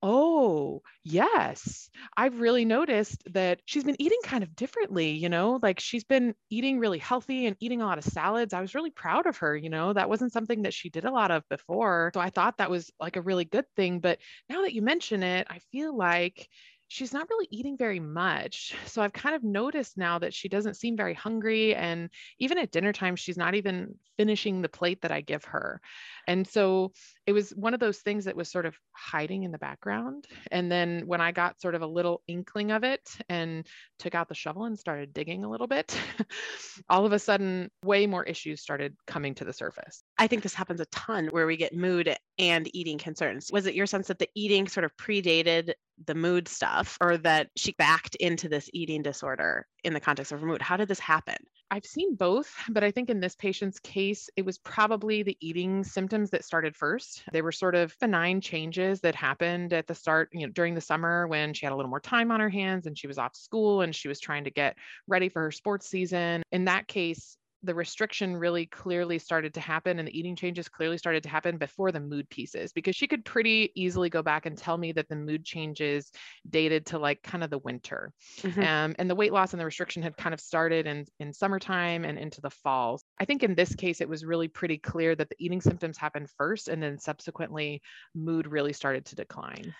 Oh, 0.02 0.80
yes. 1.04 1.90
I've 2.16 2.40
really 2.40 2.64
noticed 2.64 3.22
that 3.34 3.60
she's 3.66 3.84
been 3.84 4.00
eating 4.00 4.18
kind 4.24 4.42
of 4.42 4.56
differently, 4.56 5.10
you 5.10 5.28
know, 5.28 5.58
like 5.62 5.78
she's 5.78 6.04
been 6.04 6.34
eating 6.48 6.78
really 6.78 6.98
healthy 6.98 7.44
and 7.44 7.54
eating 7.60 7.82
a 7.82 7.84
lot 7.84 7.98
of 7.98 8.04
salads. 8.04 8.54
I 8.54 8.62
was 8.62 8.74
really 8.74 8.90
proud 8.90 9.26
of 9.26 9.36
her, 9.38 9.54
you 9.54 9.68
know, 9.68 9.92
that 9.92 10.08
wasn't 10.08 10.32
something 10.32 10.62
that 10.62 10.72
she 10.72 10.88
did 10.88 11.04
a 11.04 11.10
lot 11.10 11.30
of 11.30 11.46
before. 11.50 12.12
So 12.14 12.20
I 12.20 12.30
thought 12.30 12.56
that 12.58 12.70
was 12.70 12.90
like 12.98 13.16
a 13.16 13.20
really 13.22 13.44
good 13.44 13.66
thing. 13.76 14.00
But 14.00 14.20
now 14.48 14.62
that 14.62 14.72
you 14.72 14.80
mention 14.80 15.22
it, 15.22 15.46
I 15.50 15.58
feel 15.70 15.94
like 15.94 16.48
she's 16.88 17.12
not 17.12 17.28
really 17.28 17.46
eating 17.50 17.76
very 17.76 18.00
much. 18.00 18.74
So 18.86 19.02
I've 19.02 19.12
kind 19.12 19.34
of 19.36 19.44
noticed 19.44 19.98
now 19.98 20.18
that 20.20 20.32
she 20.32 20.48
doesn't 20.48 20.74
seem 20.78 20.96
very 20.96 21.14
hungry. 21.14 21.74
And 21.74 22.08
even 22.38 22.56
at 22.56 22.72
dinner 22.72 22.94
time, 22.94 23.16
she's 23.16 23.36
not 23.36 23.54
even 23.54 23.96
finishing 24.16 24.62
the 24.62 24.68
plate 24.70 25.02
that 25.02 25.12
I 25.12 25.20
give 25.20 25.44
her. 25.44 25.80
And 26.26 26.46
so 26.46 26.92
it 27.26 27.32
was 27.32 27.50
one 27.50 27.74
of 27.74 27.80
those 27.80 27.98
things 27.98 28.24
that 28.24 28.36
was 28.36 28.50
sort 28.50 28.66
of 28.66 28.76
hiding 28.92 29.42
in 29.42 29.52
the 29.52 29.58
background. 29.58 30.26
And 30.50 30.70
then 30.70 31.02
when 31.06 31.20
I 31.20 31.32
got 31.32 31.60
sort 31.60 31.74
of 31.74 31.82
a 31.82 31.86
little 31.86 32.22
inkling 32.26 32.72
of 32.72 32.82
it 32.82 33.08
and 33.28 33.66
took 33.98 34.14
out 34.14 34.28
the 34.28 34.34
shovel 34.34 34.64
and 34.64 34.78
started 34.78 35.12
digging 35.12 35.44
a 35.44 35.50
little 35.50 35.66
bit, 35.66 35.96
all 36.88 37.06
of 37.06 37.12
a 37.12 37.18
sudden, 37.18 37.70
way 37.84 38.06
more 38.06 38.24
issues 38.24 38.60
started 38.60 38.96
coming 39.06 39.34
to 39.36 39.44
the 39.44 39.52
surface. 39.52 40.02
I 40.18 40.26
think 40.26 40.42
this 40.42 40.54
happens 40.54 40.80
a 40.80 40.86
ton 40.86 41.28
where 41.30 41.46
we 41.46 41.56
get 41.56 41.74
mood 41.74 42.14
and 42.38 42.74
eating 42.74 42.98
concerns. 42.98 43.50
Was 43.52 43.66
it 43.66 43.74
your 43.74 43.86
sense 43.86 44.08
that 44.08 44.18
the 44.18 44.30
eating 44.34 44.66
sort 44.66 44.84
of 44.84 44.96
predated 44.96 45.72
the 46.06 46.14
mood 46.14 46.48
stuff 46.48 46.96
or 47.00 47.18
that 47.18 47.48
she 47.56 47.72
backed 47.72 48.14
into 48.16 48.48
this 48.48 48.70
eating 48.72 49.02
disorder 49.02 49.66
in 49.84 49.92
the 49.92 50.00
context 50.00 50.32
of 50.32 50.40
her 50.40 50.46
mood? 50.46 50.62
How 50.62 50.76
did 50.76 50.88
this 50.88 51.00
happen? 51.00 51.36
I've 51.72 51.86
seen 51.86 52.16
both, 52.16 52.52
but 52.70 52.82
I 52.82 52.90
think 52.90 53.10
in 53.10 53.20
this 53.20 53.36
patient's 53.36 53.78
case, 53.78 54.28
it 54.36 54.44
was 54.44 54.58
probably 54.58 55.22
the 55.22 55.36
eating 55.40 55.84
symptoms 55.84 56.30
that 56.30 56.44
started 56.44 56.74
first. 56.74 57.22
They 57.32 57.42
were 57.42 57.52
sort 57.52 57.76
of 57.76 57.96
benign 58.00 58.40
changes 58.40 59.00
that 59.02 59.14
happened 59.14 59.72
at 59.72 59.86
the 59.86 59.94
start, 59.94 60.30
you 60.32 60.46
know, 60.46 60.52
during 60.52 60.74
the 60.74 60.80
summer 60.80 61.28
when 61.28 61.54
she 61.54 61.64
had 61.64 61.72
a 61.72 61.76
little 61.76 61.90
more 61.90 62.00
time 62.00 62.32
on 62.32 62.40
her 62.40 62.48
hands 62.48 62.86
and 62.86 62.98
she 62.98 63.06
was 63.06 63.18
off 63.18 63.36
school 63.36 63.82
and 63.82 63.94
she 63.94 64.08
was 64.08 64.18
trying 64.18 64.42
to 64.44 64.50
get 64.50 64.76
ready 65.06 65.28
for 65.28 65.42
her 65.42 65.52
sports 65.52 65.86
season. 65.86 66.42
In 66.50 66.64
that 66.64 66.88
case, 66.88 67.36
the 67.62 67.74
restriction 67.74 68.36
really 68.36 68.66
clearly 68.66 69.18
started 69.18 69.52
to 69.54 69.60
happen 69.60 69.98
and 69.98 70.08
the 70.08 70.18
eating 70.18 70.34
changes 70.34 70.68
clearly 70.68 70.96
started 70.96 71.22
to 71.22 71.28
happen 71.28 71.58
before 71.58 71.92
the 71.92 72.00
mood 72.00 72.28
pieces 72.30 72.72
because 72.72 72.96
she 72.96 73.06
could 73.06 73.24
pretty 73.24 73.70
easily 73.74 74.08
go 74.08 74.22
back 74.22 74.46
and 74.46 74.56
tell 74.56 74.78
me 74.78 74.92
that 74.92 75.08
the 75.08 75.16
mood 75.16 75.44
changes 75.44 76.10
dated 76.48 76.86
to 76.86 76.98
like 76.98 77.22
kind 77.22 77.44
of 77.44 77.50
the 77.50 77.58
winter 77.58 78.12
mm-hmm. 78.40 78.60
um, 78.62 78.94
and 78.98 79.10
the 79.10 79.14
weight 79.14 79.32
loss 79.32 79.52
and 79.52 79.60
the 79.60 79.64
restriction 79.64 80.02
had 80.02 80.16
kind 80.16 80.32
of 80.32 80.40
started 80.40 80.86
in, 80.86 81.04
in 81.18 81.32
summertime 81.32 82.04
and 82.04 82.18
into 82.18 82.40
the 82.40 82.50
fall 82.50 83.00
i 83.20 83.24
think 83.24 83.42
in 83.42 83.54
this 83.54 83.74
case 83.74 84.00
it 84.00 84.08
was 84.08 84.24
really 84.24 84.48
pretty 84.48 84.78
clear 84.78 85.14
that 85.14 85.28
the 85.28 85.36
eating 85.38 85.60
symptoms 85.60 85.98
happened 85.98 86.28
first 86.36 86.68
and 86.68 86.82
then 86.82 86.98
subsequently 86.98 87.82
mood 88.14 88.46
really 88.46 88.72
started 88.72 89.04
to 89.04 89.16
decline 89.16 89.74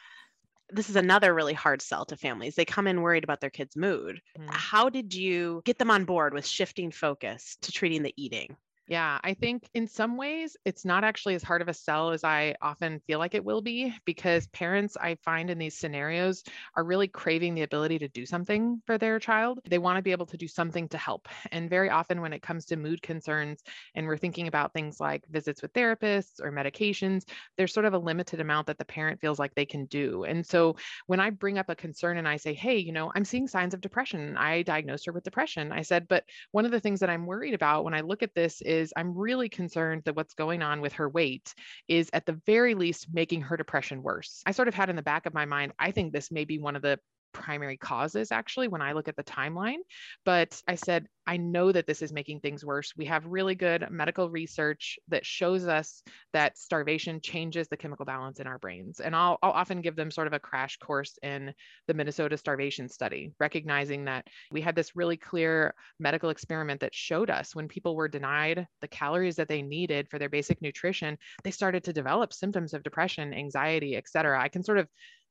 this 0.73 0.91
is 0.91 0.97
another 0.97 1.35
really 1.35 1.55
hard 1.55 1.83
sell 1.83 2.05
to 2.07 2.17
families. 2.17 2.55
They 2.55 2.65
come 2.65 2.87
in 2.87 3.03
worried 3.03 3.25
about 3.25 3.41
their 3.41 3.51
kids' 3.51 3.77
mood. 3.77 4.21
Mm. 4.39 4.49
How 4.51 4.89
did 4.89 5.15
you 5.15 5.63
get 5.65 5.79
them 5.79 5.91
on 5.91 6.05
board 6.05 6.35
with 6.35 6.47
shifting 6.47 6.91
focus 6.91 7.57
to 7.63 7.73
treating 7.73 8.03
the 8.03 8.15
eating? 8.17 8.57
Yeah, 8.91 9.21
I 9.23 9.35
think 9.35 9.71
in 9.73 9.87
some 9.87 10.17
ways 10.17 10.57
it's 10.65 10.85
not 10.85 11.05
actually 11.05 11.37
as 11.37 11.45
hard 11.45 11.63
of 11.63 11.69
a 11.69 11.73
sell 11.73 12.11
as 12.11 12.25
I 12.25 12.57
often 12.61 12.99
feel 13.07 13.21
like 13.21 13.37
it 13.37 13.45
will 13.45 13.63
be 13.63 13.95
because 14.05 14.49
parents, 14.49 14.97
I 14.97 15.15
find 15.23 15.49
in 15.49 15.59
these 15.59 15.79
scenarios, 15.79 16.43
are 16.75 16.83
really 16.83 17.07
craving 17.07 17.55
the 17.55 17.63
ability 17.63 18.01
to 18.01 18.09
do 18.09 18.27
something 18.27 18.83
for 18.87 18.99
their 18.99 19.21
child. 19.21 19.61
They 19.65 19.79
want 19.79 19.99
to 19.99 20.03
be 20.03 20.11
able 20.11 20.27
to 20.27 20.37
do 20.37 20.49
something 20.49 20.89
to 20.89 20.99
help. 20.99 21.29
And 21.53 21.71
very 21.71 21.89
often, 21.89 22.21
when 22.21 22.33
it 22.33 22.43
comes 22.43 22.65
to 22.67 22.77
mood 22.77 23.01
concerns 23.01 23.63
and 23.95 24.09
we're 24.09 24.17
thinking 24.19 24.49
about 24.49 24.75
things 24.75 24.99
like 24.99 25.23
visits 25.31 25.63
with 25.63 25.73
therapists 25.73 26.41
or 26.43 26.51
medications, 26.51 27.23
there's 27.57 27.73
sort 27.73 27.87
of 27.87 27.95
a 27.95 27.99
limited 27.99 28.41
amount 28.41 28.67
that 28.67 28.79
the 28.79 28.85
parent 28.85 29.21
feels 29.21 29.39
like 29.39 29.55
they 29.55 29.67
can 29.67 29.85
do. 29.87 30.25
And 30.25 30.45
so 30.45 30.75
when 31.07 31.21
I 31.21 31.31
bring 31.31 31.59
up 31.59 31.69
a 31.69 31.77
concern 31.77 32.17
and 32.19 32.27
I 32.27 32.39
say, 32.39 32.55
hey, 32.55 32.79
you 32.79 32.91
know, 32.91 33.13
I'm 33.15 33.25
seeing 33.25 33.47
signs 33.47 33.73
of 33.73 33.81
depression, 33.81 34.37
I 34.37 34.63
diagnosed 34.63 35.07
her 35.07 35.13
with 35.13 35.23
depression. 35.23 35.71
I 35.71 35.83
said, 35.83 36.09
but 36.09 36.25
one 36.51 36.65
of 36.65 36.73
the 36.73 36.81
things 36.81 36.99
that 36.99 37.11
I'm 37.11 37.27
worried 37.27 37.55
about 37.55 37.85
when 37.85 37.95
I 37.95 38.01
look 38.01 38.25
at 38.25 38.35
this 38.35 38.61
is 38.63 38.80
is 38.81 38.93
I'm 38.97 39.17
really 39.17 39.49
concerned 39.49 40.03
that 40.05 40.17
what's 40.17 40.35
going 40.35 40.63
on 40.63 40.81
with 40.81 40.95
her 40.95 41.09
weight 41.09 41.55
is 41.87 42.11
at 42.13 42.27
the 42.27 42.41
very 42.47 42.75
least 42.75 43.09
making 43.13 43.43
her 43.43 43.57
depression 43.57 44.03
worse. 44.03 44.43
I 44.47 44.51
sort 44.51 44.69
of 44.69 44.75
had 44.75 44.91
in 44.91 44.97
the 44.97 45.03
back 45.03 45.27
of 45.27 45.35
my 45.35 45.45
mind, 45.45 45.73
I 45.79 45.93
think 45.93 46.13
this 46.13 46.33
may 46.33 46.45
be 46.45 46.59
one 46.59 46.75
of 46.75 46.83
the 46.83 46.99
primary 47.33 47.77
causes 47.77 48.33
actually 48.33 48.69
when 48.69 48.83
I 48.83 48.93
look 48.93 49.09
at 49.09 49.17
the 49.17 49.25
timeline. 49.25 49.79
But 50.25 50.61
I 50.67 50.75
said, 50.75 51.07
I 51.27 51.37
know 51.37 51.71
that 51.71 51.87
this 51.87 52.03
is 52.03 52.13
making 52.13 52.41
things 52.41 52.65
worse. 52.65 52.93
We 52.97 53.05
have 53.05 53.25
really 53.25 53.55
good 53.55 53.87
medical 53.91 54.31
research 54.31 54.99
that 55.09 55.25
shows 55.25 55.67
us 55.67 56.03
that 56.33 56.59
starvation 56.59 57.21
changes 57.21 57.69
the 57.69 57.77
chemical 57.77 58.05
balance 58.05 58.41
in 58.41 58.49
our 58.49 58.59
brains. 58.59 58.99
And 59.01 59.15
I'll, 59.15 59.39
I'll 59.43 59.53
often 59.53 59.81
give 59.81 59.95
them 59.95 60.11
sort 60.11 60.27
of 60.27 60.33
a 60.33 60.41
crash 60.41 60.79
course 60.79 61.19
in 61.23 61.53
the 61.87 61.95
Minnesota 61.95 62.37
starvation 62.37 62.89
study, 62.89 63.33
recognizing 63.39 64.07
that 64.07 64.27
we 64.51 64.61
had 64.61 64.75
this 64.75 64.97
really 64.97 65.17
clear 65.17 65.75
medical 66.01 66.31
experiment 66.31 66.81
that 66.81 66.95
showed 66.95 67.31
us 67.31 67.55
when 67.55 67.69
people 67.69 67.95
were 67.95 68.09
denied 68.09 68.67
the 68.81 68.89
calories 68.89 69.37
that 69.37 69.47
they 69.47 69.63
needed 69.63 70.09
for 70.09 70.19
their 70.19 70.29
basic 70.29 70.61
nutrition, 70.61 71.17
they 71.45 71.51
started 71.51 71.85
to 71.85 71.93
develop 71.93 72.33
symptoms 72.33 72.75
of 72.75 72.83
depression, 72.83 73.33
anxiety, 73.35 73.95
et 73.95 74.09
cetera. 74.09 74.41
I 74.41 74.49
can 74.49 74.65
sort 74.65 74.79
of 74.79 74.89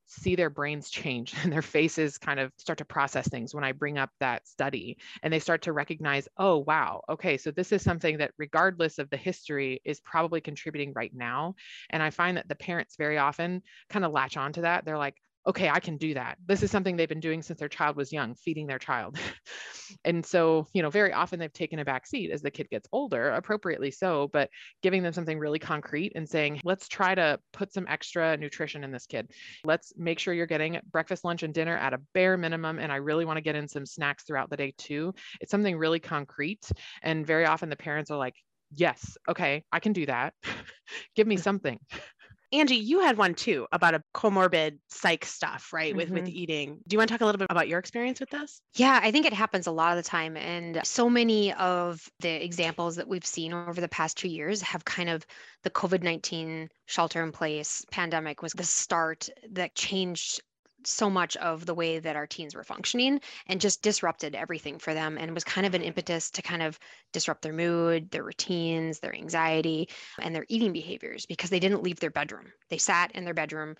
see 0.10 0.36
their 0.36 0.50
brains 0.50 0.90
change 0.90 1.34
and 1.44 1.54
their 1.54 1.62
faces 1.62 2.18
kind 2.18 2.40
of 2.40 2.52
start 2.58 2.80
to 2.80 2.86
process 2.86 3.28
things 3.28 3.54
when 3.54 3.64
I 3.64 3.72
bring 3.72 3.98
up 3.98 4.10
that 4.20 4.48
study 4.48 4.98
and 5.24 5.32
they 5.32 5.40
start 5.40 5.62
to 5.64 5.74
recognize, 5.74 6.28
oh, 6.38 6.58
wow, 6.58 7.04
okay, 7.10 7.38
so 7.38 7.52
this 7.52 7.72
is 7.72 7.82
something 7.82 8.18
that, 8.18 8.32
regardless 8.38 9.00
of 9.00 9.10
the 9.10 9.18
history, 9.18 9.82
is 9.86 10.00
probably 10.00 10.42
contributing 10.42 10.94
right 10.94 11.14
now. 11.14 11.56
And 11.92 12.02
I 12.04 12.10
find 12.10 12.38
that 12.38 12.50
the 12.50 12.56
parents 12.56 12.96
very 12.98 13.18
often 13.18 13.62
kind 13.90 14.04
of 14.04 14.12
latch 14.12 14.36
onto 14.36 14.62
that. 14.62 14.84
They're 14.84 14.98
like, 14.98 15.16
okay, 15.50 15.68
I 15.68 15.80
can 15.80 15.98
do 15.98 16.14
that. 16.14 16.38
This 16.46 16.62
is 16.62 16.70
something 16.70 16.96
they've 16.96 17.10
been 17.10 17.20
doing 17.20 17.42
since 17.42 17.60
their 17.60 17.68
child 17.68 17.96
was 17.96 18.14
young, 18.14 18.36
feeding 18.36 18.68
their 18.68 18.78
child. 18.78 19.18
and 20.06 20.24
so, 20.24 20.68
you 20.74 20.84
know, 20.84 20.92
very 20.92 21.12
often 21.12 21.40
they've 21.40 21.52
taken 21.52 21.80
a 21.80 21.86
back 21.86 22.06
seat 22.06 22.30
as 22.30 22.44
the 22.44 22.52
kid 22.52 22.70
gets 22.70 22.88
older, 22.92 23.32
appropriately 23.32 23.90
so, 23.90 24.30
but 24.32 24.52
giving 24.84 25.02
them 25.02 25.12
something 25.12 25.40
really 25.40 25.58
concrete 25.58 26.12
and 26.16 26.30
saying, 26.30 26.62
let's 26.64 26.88
try 26.88 27.16
to 27.16 27.40
put 27.52 27.74
some 27.74 27.88
extra 27.90 28.38
nutrition 28.38 28.84
in 28.84 28.92
this 28.92 29.08
kid. 29.08 29.32
Let's 29.66 29.92
make 29.98 30.20
sure 30.20 30.36
you're 30.36 30.46
getting 30.46 30.80
breakfast, 30.92 31.26
lunch, 31.26 31.42
and 31.42 31.54
dinner 31.54 31.76
at 31.76 31.96
a 31.96 32.02
bare 32.14 32.38
minimum. 32.38 32.78
And 32.78 32.92
I 32.92 32.98
really 32.98 33.26
want 33.26 33.38
to 33.38 33.42
get 33.42 33.56
in 33.56 33.68
some 33.68 33.88
snacks 33.88 34.26
throughout 34.26 34.52
the 34.52 34.58
day 34.58 34.76
too. 34.78 35.16
It's 35.42 35.50
something 35.50 35.76
really 35.76 36.00
concrete. 36.00 36.70
And 37.02 37.26
very 37.26 37.48
often 37.48 37.70
the 37.70 37.76
parents 37.76 38.12
are 38.12 38.18
like, 38.20 38.36
yes, 38.76 39.18
okay, 39.28 39.64
I 39.72 39.80
can 39.80 39.94
do 39.94 40.06
that. 40.06 40.36
Give 41.16 41.26
me 41.26 41.38
something. 41.38 41.80
Angie, 42.52 42.76
you 42.76 43.02
had 43.02 43.18
one 43.18 43.36
too 43.36 43.68
about 43.72 43.94
a 43.94 44.04
comorbid 44.14 44.80
psych 44.88 45.24
stuff, 45.26 45.72
right? 45.72 45.96
With 45.96 46.08
mm-hmm. 46.08 46.16
with 46.16 46.30
eating. 46.30 46.80
Do 46.88 46.94
you 46.94 46.98
want 46.98 47.10
to 47.10 47.14
talk 47.14 47.22
a 47.22 47.26
little 47.26 47.38
bit 47.38 47.48
about 47.50 47.68
your 47.68 47.80
experience 47.80 48.20
with 48.20 48.30
this? 48.30 48.62
Yeah, 48.76 49.00
I 49.02 49.12
think 49.12 49.26
it 49.26 49.34
happens 49.34 49.68
a 49.68 49.72
lot 49.72 49.98
of 49.98 50.04
the 50.04 50.10
time. 50.10 50.36
And 50.36 50.82
so 50.84 51.10
many 51.10 51.54
of 51.54 52.08
the 52.20 52.44
examples 52.44 52.96
that 52.96 53.08
we've 53.08 53.26
seen 53.26 53.54
over 53.54 53.80
the 53.80 53.88
past 53.88 54.18
two 54.18 54.30
years 54.30 54.62
have 54.62 54.84
kind 54.86 55.10
of 55.10 55.26
the 55.64 55.70
COVID 55.70 56.02
19 56.02 56.70
shelter 56.86 57.24
in 57.24 57.32
place 57.32 57.86
pandemic 57.92 58.42
was 58.42 58.54
the 58.54 58.64
start 58.64 59.30
that 59.52 59.76
changed 59.76 60.42
so 60.86 61.10
much 61.10 61.36
of 61.38 61.66
the 61.66 61.74
way 61.74 62.00
that 62.00 62.16
our 62.16 62.28
teens 62.28 62.56
were 62.56 62.64
functioning 62.64 63.20
and 63.48 63.62
just 63.62 63.82
disrupted 63.82 64.36
everything 64.36 64.80
for 64.80 64.94
them 64.94 65.18
and 65.18 65.34
was 65.34 65.44
kind 65.44 65.68
of 65.68 65.74
an 65.74 65.82
impetus 65.82 66.30
to 66.32 66.42
kind 66.42 66.62
of 66.62 66.80
disrupt 67.14 67.42
their 67.42 67.54
mood, 67.54 68.12
their 68.12 68.24
routines, 68.24 69.00
their 69.00 69.16
anxiety, 69.16 69.90
and 70.20 70.36
their 70.36 70.46
eating 70.50 70.74
behaviors 70.74 71.26
because 71.26 71.50
they 71.50 71.60
didn't 71.60 71.84
leave 71.84 72.00
their 72.00 72.10
bedroom. 72.10 72.52
They 72.70 72.78
sat 72.78 73.12
in 73.14 73.26
their 73.26 73.34
bedroom 73.34 73.76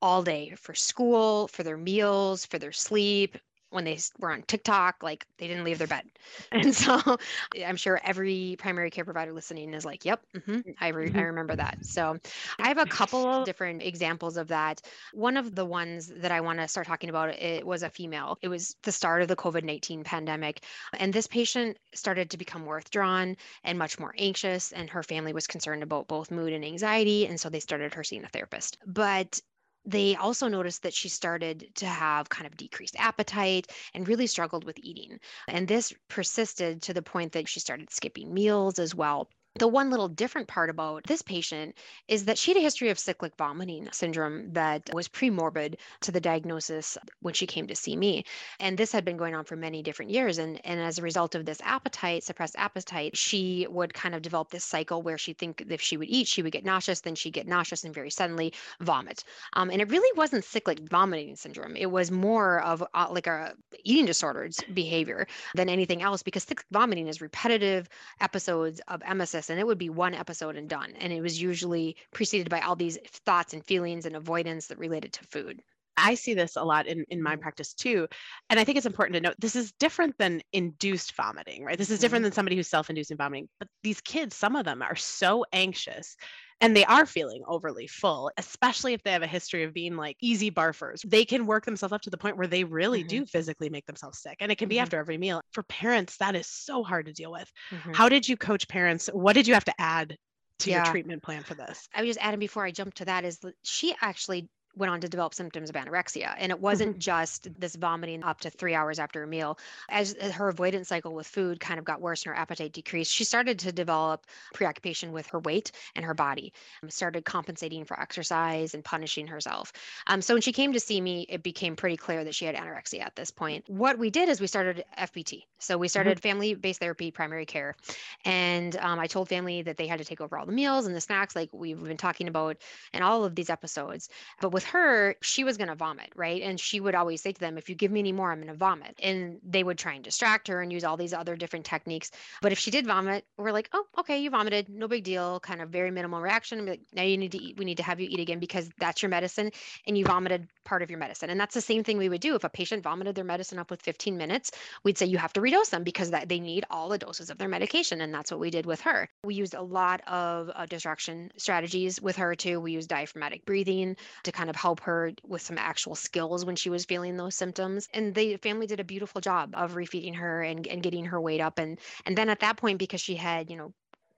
all 0.00 0.22
day 0.22 0.54
for 0.56 0.74
school, 0.74 1.48
for 1.48 1.62
their 1.62 1.76
meals, 1.76 2.46
for 2.46 2.58
their 2.58 2.72
sleep, 2.72 3.36
when 3.70 3.84
they 3.84 3.98
were 4.18 4.32
on 4.32 4.42
TikTok, 4.42 5.02
like 5.02 5.26
they 5.38 5.46
didn't 5.46 5.64
leave 5.64 5.78
their 5.78 5.86
bed. 5.86 6.04
And 6.52 6.74
so 6.74 7.18
I'm 7.64 7.76
sure 7.76 8.00
every 8.02 8.56
primary 8.58 8.90
care 8.90 9.04
provider 9.04 9.32
listening 9.32 9.74
is 9.74 9.84
like, 9.84 10.04
yep, 10.04 10.22
mm-hmm, 10.34 10.60
I, 10.80 10.88
re- 10.88 11.08
mm-hmm. 11.08 11.18
I 11.18 11.22
remember 11.22 11.56
that. 11.56 11.78
So 11.82 12.18
I 12.58 12.68
have 12.68 12.78
a 12.78 12.86
couple 12.86 13.26
of 13.26 13.44
different 13.46 13.82
examples 13.82 14.36
of 14.36 14.48
that. 14.48 14.80
One 15.12 15.36
of 15.36 15.54
the 15.54 15.64
ones 15.64 16.10
that 16.16 16.32
I 16.32 16.40
want 16.40 16.58
to 16.58 16.68
start 16.68 16.86
talking 16.86 17.10
about, 17.10 17.30
it 17.30 17.66
was 17.66 17.82
a 17.82 17.90
female. 17.90 18.38
It 18.42 18.48
was 18.48 18.76
the 18.82 18.92
start 18.92 19.22
of 19.22 19.28
the 19.28 19.36
COVID-19 19.36 20.04
pandemic. 20.04 20.64
And 20.98 21.12
this 21.12 21.26
patient 21.26 21.78
started 21.94 22.30
to 22.30 22.38
become 22.38 22.66
withdrawn 22.66 23.36
and 23.64 23.78
much 23.78 23.98
more 23.98 24.14
anxious. 24.18 24.72
And 24.72 24.88
her 24.90 25.02
family 25.02 25.32
was 25.32 25.46
concerned 25.46 25.82
about 25.82 26.08
both 26.08 26.30
mood 26.30 26.52
and 26.52 26.64
anxiety. 26.64 27.26
And 27.26 27.40
so 27.40 27.48
they 27.48 27.60
started 27.60 27.94
her 27.94 28.04
seeing 28.04 28.24
a 28.24 28.28
therapist. 28.28 28.78
But 28.86 29.40
they 29.88 30.16
also 30.16 30.48
noticed 30.48 30.82
that 30.82 30.94
she 30.94 31.08
started 31.08 31.70
to 31.76 31.86
have 31.86 32.28
kind 32.28 32.46
of 32.46 32.56
decreased 32.56 32.96
appetite 32.98 33.72
and 33.94 34.06
really 34.06 34.26
struggled 34.26 34.64
with 34.64 34.78
eating. 34.82 35.18
And 35.48 35.66
this 35.66 35.92
persisted 36.08 36.82
to 36.82 36.94
the 36.94 37.02
point 37.02 37.32
that 37.32 37.48
she 37.48 37.60
started 37.60 37.90
skipping 37.90 38.32
meals 38.32 38.78
as 38.78 38.94
well. 38.94 39.30
The 39.56 39.66
one 39.66 39.90
little 39.90 40.08
different 40.08 40.46
part 40.46 40.70
about 40.70 41.04
this 41.04 41.20
patient 41.20 41.74
is 42.06 42.26
that 42.26 42.38
she 42.38 42.52
had 42.52 42.58
a 42.58 42.62
history 42.62 42.90
of 42.90 42.98
cyclic 42.98 43.36
vomiting 43.36 43.88
syndrome 43.90 44.52
that 44.52 44.88
was 44.92 45.08
pre-morbid 45.08 45.78
to 46.02 46.12
the 46.12 46.20
diagnosis 46.20 46.96
when 47.22 47.34
she 47.34 47.46
came 47.46 47.66
to 47.66 47.74
see 47.74 47.96
me. 47.96 48.24
And 48.60 48.78
this 48.78 48.92
had 48.92 49.04
been 49.04 49.16
going 49.16 49.34
on 49.34 49.44
for 49.44 49.56
many 49.56 49.82
different 49.82 50.12
years. 50.12 50.38
And, 50.38 50.60
and 50.64 50.78
as 50.78 50.98
a 50.98 51.02
result 51.02 51.34
of 51.34 51.44
this 51.44 51.60
appetite, 51.64 52.22
suppressed 52.22 52.54
appetite, 52.56 53.16
she 53.16 53.66
would 53.68 53.94
kind 53.94 54.14
of 54.14 54.22
develop 54.22 54.50
this 54.50 54.64
cycle 54.64 55.02
where 55.02 55.18
she'd 55.18 55.38
think 55.38 55.64
if 55.68 55.80
she 55.80 55.96
would 55.96 56.08
eat, 56.08 56.28
she 56.28 56.42
would 56.42 56.52
get 56.52 56.64
nauseous, 56.64 57.00
then 57.00 57.16
she'd 57.16 57.32
get 57.32 57.48
nauseous 57.48 57.82
and 57.82 57.94
very 57.94 58.10
suddenly 58.10 58.52
vomit. 58.80 59.24
Um, 59.54 59.70
and 59.70 59.82
it 59.82 59.90
really 59.90 60.16
wasn't 60.16 60.44
cyclic 60.44 60.80
vomiting 60.88 61.34
syndrome. 61.34 61.74
It 61.74 61.90
was 61.90 62.12
more 62.12 62.60
of 62.60 62.84
uh, 62.94 63.08
like 63.10 63.26
a 63.26 63.54
eating 63.82 64.06
disorders 64.06 64.60
behavior 64.72 65.26
than 65.54 65.68
anything 65.68 66.02
else 66.02 66.22
because 66.22 66.44
cyclic 66.44 66.66
vomiting 66.70 67.08
is 67.08 67.20
repetitive 67.20 67.88
episodes 68.20 68.80
of 68.86 69.00
emesis 69.00 69.47
and 69.50 69.60
it 69.60 69.66
would 69.66 69.78
be 69.78 69.90
one 69.90 70.14
episode 70.14 70.56
and 70.56 70.68
done. 70.68 70.94
And 70.98 71.12
it 71.12 71.20
was 71.20 71.40
usually 71.40 71.96
preceded 72.12 72.50
by 72.50 72.60
all 72.60 72.76
these 72.76 72.98
thoughts 73.06 73.52
and 73.54 73.64
feelings 73.64 74.06
and 74.06 74.16
avoidance 74.16 74.66
that 74.68 74.78
related 74.78 75.12
to 75.14 75.24
food. 75.24 75.62
I 75.98 76.14
see 76.14 76.34
this 76.34 76.56
a 76.56 76.62
lot 76.62 76.86
in, 76.86 77.04
in 77.08 77.22
my 77.22 77.32
mm-hmm. 77.32 77.42
practice 77.42 77.74
too. 77.74 78.08
And 78.50 78.58
I 78.58 78.64
think 78.64 78.76
it's 78.78 78.86
important 78.86 79.14
to 79.14 79.20
note 79.20 79.34
this 79.38 79.56
is 79.56 79.72
different 79.72 80.16
than 80.18 80.40
induced 80.52 81.14
vomiting, 81.14 81.64
right? 81.64 81.76
This 81.76 81.90
is 81.90 81.98
different 81.98 82.20
mm-hmm. 82.20 82.24
than 82.24 82.32
somebody 82.32 82.56
who's 82.56 82.68
self 82.68 82.90
inducing 82.90 83.16
vomiting. 83.16 83.48
But 83.58 83.68
these 83.82 84.00
kids, 84.00 84.36
some 84.36 84.56
of 84.56 84.64
them 84.64 84.82
are 84.82 84.96
so 84.96 85.44
anxious 85.52 86.16
and 86.60 86.76
they 86.76 86.84
are 86.84 87.06
feeling 87.06 87.42
overly 87.46 87.86
full, 87.86 88.30
especially 88.36 88.92
if 88.92 89.02
they 89.02 89.12
have 89.12 89.22
a 89.22 89.28
history 89.28 89.62
of 89.62 89.72
being 89.72 89.96
like 89.96 90.16
easy 90.20 90.50
barfers. 90.50 91.02
They 91.06 91.24
can 91.24 91.46
work 91.46 91.64
themselves 91.64 91.92
up 91.92 92.02
to 92.02 92.10
the 92.10 92.18
point 92.18 92.36
where 92.36 92.46
they 92.46 92.64
really 92.64 93.00
mm-hmm. 93.00 93.08
do 93.08 93.26
physically 93.26 93.70
make 93.70 93.86
themselves 93.86 94.18
sick. 94.18 94.36
And 94.40 94.50
it 94.50 94.58
can 94.58 94.68
be 94.68 94.76
mm-hmm. 94.76 94.82
after 94.82 94.98
every 94.98 95.18
meal. 95.18 95.40
For 95.52 95.62
parents, 95.64 96.16
that 96.18 96.34
is 96.34 96.46
so 96.46 96.82
hard 96.82 97.06
to 97.06 97.12
deal 97.12 97.30
with. 97.30 97.50
Mm-hmm. 97.70 97.92
How 97.92 98.08
did 98.08 98.28
you 98.28 98.36
coach 98.36 98.66
parents? 98.68 99.08
What 99.12 99.34
did 99.34 99.46
you 99.46 99.54
have 99.54 99.64
to 99.66 99.74
add 99.78 100.16
to 100.60 100.70
yeah. 100.70 100.76
your 100.76 100.92
treatment 100.92 101.22
plan 101.22 101.42
for 101.42 101.54
this? 101.54 101.88
I 101.94 102.00
was 102.02 102.08
just 102.08 102.24
adding 102.24 102.40
before 102.40 102.64
I 102.64 102.72
jump 102.72 102.94
to 102.94 103.04
that 103.04 103.24
is 103.24 103.38
she 103.62 103.94
actually 104.00 104.48
went 104.78 104.90
on 104.90 105.00
to 105.00 105.08
develop 105.08 105.34
symptoms 105.34 105.68
of 105.68 105.76
anorexia. 105.76 106.34
And 106.38 106.50
it 106.50 106.60
wasn't 106.60 106.92
mm-hmm. 106.92 107.00
just 107.00 107.48
this 107.58 107.76
vomiting 107.76 108.22
up 108.22 108.40
to 108.40 108.50
three 108.50 108.74
hours 108.74 108.98
after 108.98 109.22
a 109.22 109.26
meal. 109.26 109.58
As 109.88 110.14
her 110.32 110.48
avoidance 110.48 110.88
cycle 110.88 111.14
with 111.14 111.26
food 111.26 111.60
kind 111.60 111.78
of 111.78 111.84
got 111.84 112.00
worse 112.00 112.24
and 112.24 112.34
her 112.34 112.40
appetite 112.40 112.72
decreased, 112.72 113.12
she 113.12 113.24
started 113.24 113.58
to 113.60 113.72
develop 113.72 114.26
preoccupation 114.54 115.12
with 115.12 115.26
her 115.28 115.40
weight 115.40 115.72
and 115.96 116.04
her 116.04 116.14
body, 116.14 116.52
um, 116.82 116.90
started 116.90 117.24
compensating 117.24 117.84
for 117.84 118.00
exercise 118.00 118.74
and 118.74 118.84
punishing 118.84 119.26
herself. 119.26 119.72
Um, 120.06 120.22
so 120.22 120.34
when 120.34 120.42
she 120.42 120.52
came 120.52 120.72
to 120.72 120.80
see 120.80 121.00
me, 121.00 121.26
it 121.28 121.42
became 121.42 121.76
pretty 121.76 121.96
clear 121.96 122.24
that 122.24 122.34
she 122.34 122.44
had 122.44 122.54
anorexia 122.54 123.02
at 123.02 123.16
this 123.16 123.30
point. 123.30 123.64
What 123.68 123.98
we 123.98 124.10
did 124.10 124.28
is 124.28 124.40
we 124.40 124.46
started 124.46 124.84
FBT. 124.98 125.44
So 125.58 125.76
we 125.76 125.86
mm-hmm. 125.86 125.90
started 125.90 126.18
mm-hmm. 126.18 126.28
family 126.28 126.54
based 126.54 126.80
therapy, 126.80 127.10
primary 127.10 127.46
care. 127.46 127.76
And 128.24 128.76
um, 128.76 128.98
I 128.98 129.06
told 129.06 129.28
family 129.28 129.62
that 129.62 129.76
they 129.76 129.86
had 129.86 129.98
to 129.98 130.04
take 130.04 130.20
over 130.20 130.38
all 130.38 130.46
the 130.46 130.52
meals 130.52 130.86
and 130.86 130.94
the 130.94 131.00
snacks, 131.00 131.34
like 131.34 131.50
we've 131.52 131.82
been 131.82 131.96
talking 131.96 132.28
about 132.28 132.56
in 132.92 133.02
all 133.02 133.24
of 133.24 133.34
these 133.34 133.50
episodes. 133.50 134.08
But 134.40 134.50
with 134.50 134.64
her, 134.68 135.16
she 135.22 135.44
was 135.44 135.56
going 135.56 135.68
to 135.68 135.74
vomit, 135.74 136.10
right? 136.14 136.42
And 136.42 136.58
she 136.58 136.80
would 136.80 136.94
always 136.94 137.20
say 137.20 137.32
to 137.32 137.40
them, 137.40 137.58
if 137.58 137.68
you 137.68 137.74
give 137.74 137.90
me 137.90 138.00
any 138.00 138.12
more, 138.12 138.30
I'm 138.30 138.38
going 138.38 138.48
to 138.48 138.54
vomit. 138.54 138.94
And 139.02 139.38
they 139.42 139.62
would 139.62 139.78
try 139.78 139.94
and 139.94 140.04
distract 140.04 140.48
her 140.48 140.60
and 140.60 140.72
use 140.72 140.84
all 140.84 140.96
these 140.96 141.12
other 141.12 141.36
different 141.36 141.64
techniques. 141.64 142.10
But 142.42 142.52
if 142.52 142.58
she 142.58 142.70
did 142.70 142.86
vomit, 142.86 143.24
we're 143.36 143.52
like, 143.52 143.68
oh, 143.72 143.84
okay, 143.98 144.18
you 144.18 144.30
vomited. 144.30 144.68
No 144.68 144.88
big 144.88 145.04
deal. 145.04 145.40
Kind 145.40 145.60
of 145.60 145.70
very 145.70 145.90
minimal 145.90 146.20
reaction. 146.20 146.66
Like, 146.66 146.80
now 146.92 147.02
you 147.02 147.16
need 147.16 147.32
to 147.32 147.42
eat. 147.42 147.56
We 147.58 147.64
need 147.64 147.76
to 147.78 147.82
have 147.82 148.00
you 148.00 148.08
eat 148.10 148.20
again 148.20 148.38
because 148.38 148.70
that's 148.78 149.02
your 149.02 149.08
medicine. 149.08 149.50
And 149.86 149.96
you 149.96 150.04
vomited 150.04 150.48
part 150.64 150.82
of 150.82 150.90
your 150.90 150.98
medicine. 150.98 151.30
And 151.30 151.40
that's 151.40 151.54
the 151.54 151.60
same 151.60 151.82
thing 151.82 151.98
we 151.98 152.08
would 152.08 152.20
do. 152.20 152.34
If 152.34 152.44
a 152.44 152.48
patient 152.48 152.82
vomited 152.82 153.14
their 153.14 153.24
medicine 153.24 153.58
up 153.58 153.70
with 153.70 153.82
15 153.82 154.16
minutes, 154.16 154.52
we'd 154.84 154.98
say 154.98 155.06
you 155.06 155.18
have 155.18 155.32
to 155.32 155.40
redose 155.40 155.70
them 155.70 155.82
because 155.82 156.10
that 156.10 156.28
they 156.28 156.38
need 156.38 156.64
all 156.70 156.88
the 156.88 156.98
doses 156.98 157.30
of 157.30 157.38
their 157.38 157.48
medication. 157.48 158.00
And 158.00 158.12
that's 158.12 158.30
what 158.30 158.40
we 158.40 158.50
did 158.50 158.66
with 158.66 158.80
her. 158.82 159.08
We 159.24 159.34
used 159.34 159.54
a 159.54 159.62
lot 159.62 160.02
of 160.06 160.50
uh, 160.54 160.66
distraction 160.66 161.32
strategies 161.36 162.00
with 162.00 162.16
her 162.16 162.34
too. 162.34 162.60
We 162.60 162.72
used 162.72 162.88
diaphragmatic 162.88 163.46
breathing 163.46 163.96
to 164.24 164.32
kind 164.32 164.50
of 164.50 164.56
help 164.58 164.80
her 164.80 165.12
with 165.24 165.42
some 165.42 165.58
actual 165.58 165.94
skills 165.94 166.44
when 166.44 166.56
she 166.56 166.70
was 166.70 166.84
feeling 166.84 167.16
those 167.16 167.34
symptoms. 167.34 167.88
And 167.94 168.14
the 168.14 168.36
family 168.38 168.66
did 168.66 168.80
a 168.80 168.84
beautiful 168.84 169.20
job 169.20 169.54
of 169.54 169.74
refeeding 169.74 170.16
her 170.16 170.42
and, 170.42 170.66
and 170.66 170.82
getting 170.82 171.06
her 171.06 171.20
weight 171.20 171.40
up. 171.40 171.58
And 171.58 171.78
and 172.04 172.18
then 172.18 172.28
at 172.28 172.40
that 172.40 172.56
point, 172.56 172.78
because 172.78 173.00
she 173.00 173.14
had, 173.14 173.50
you 173.50 173.56
know, 173.56 173.72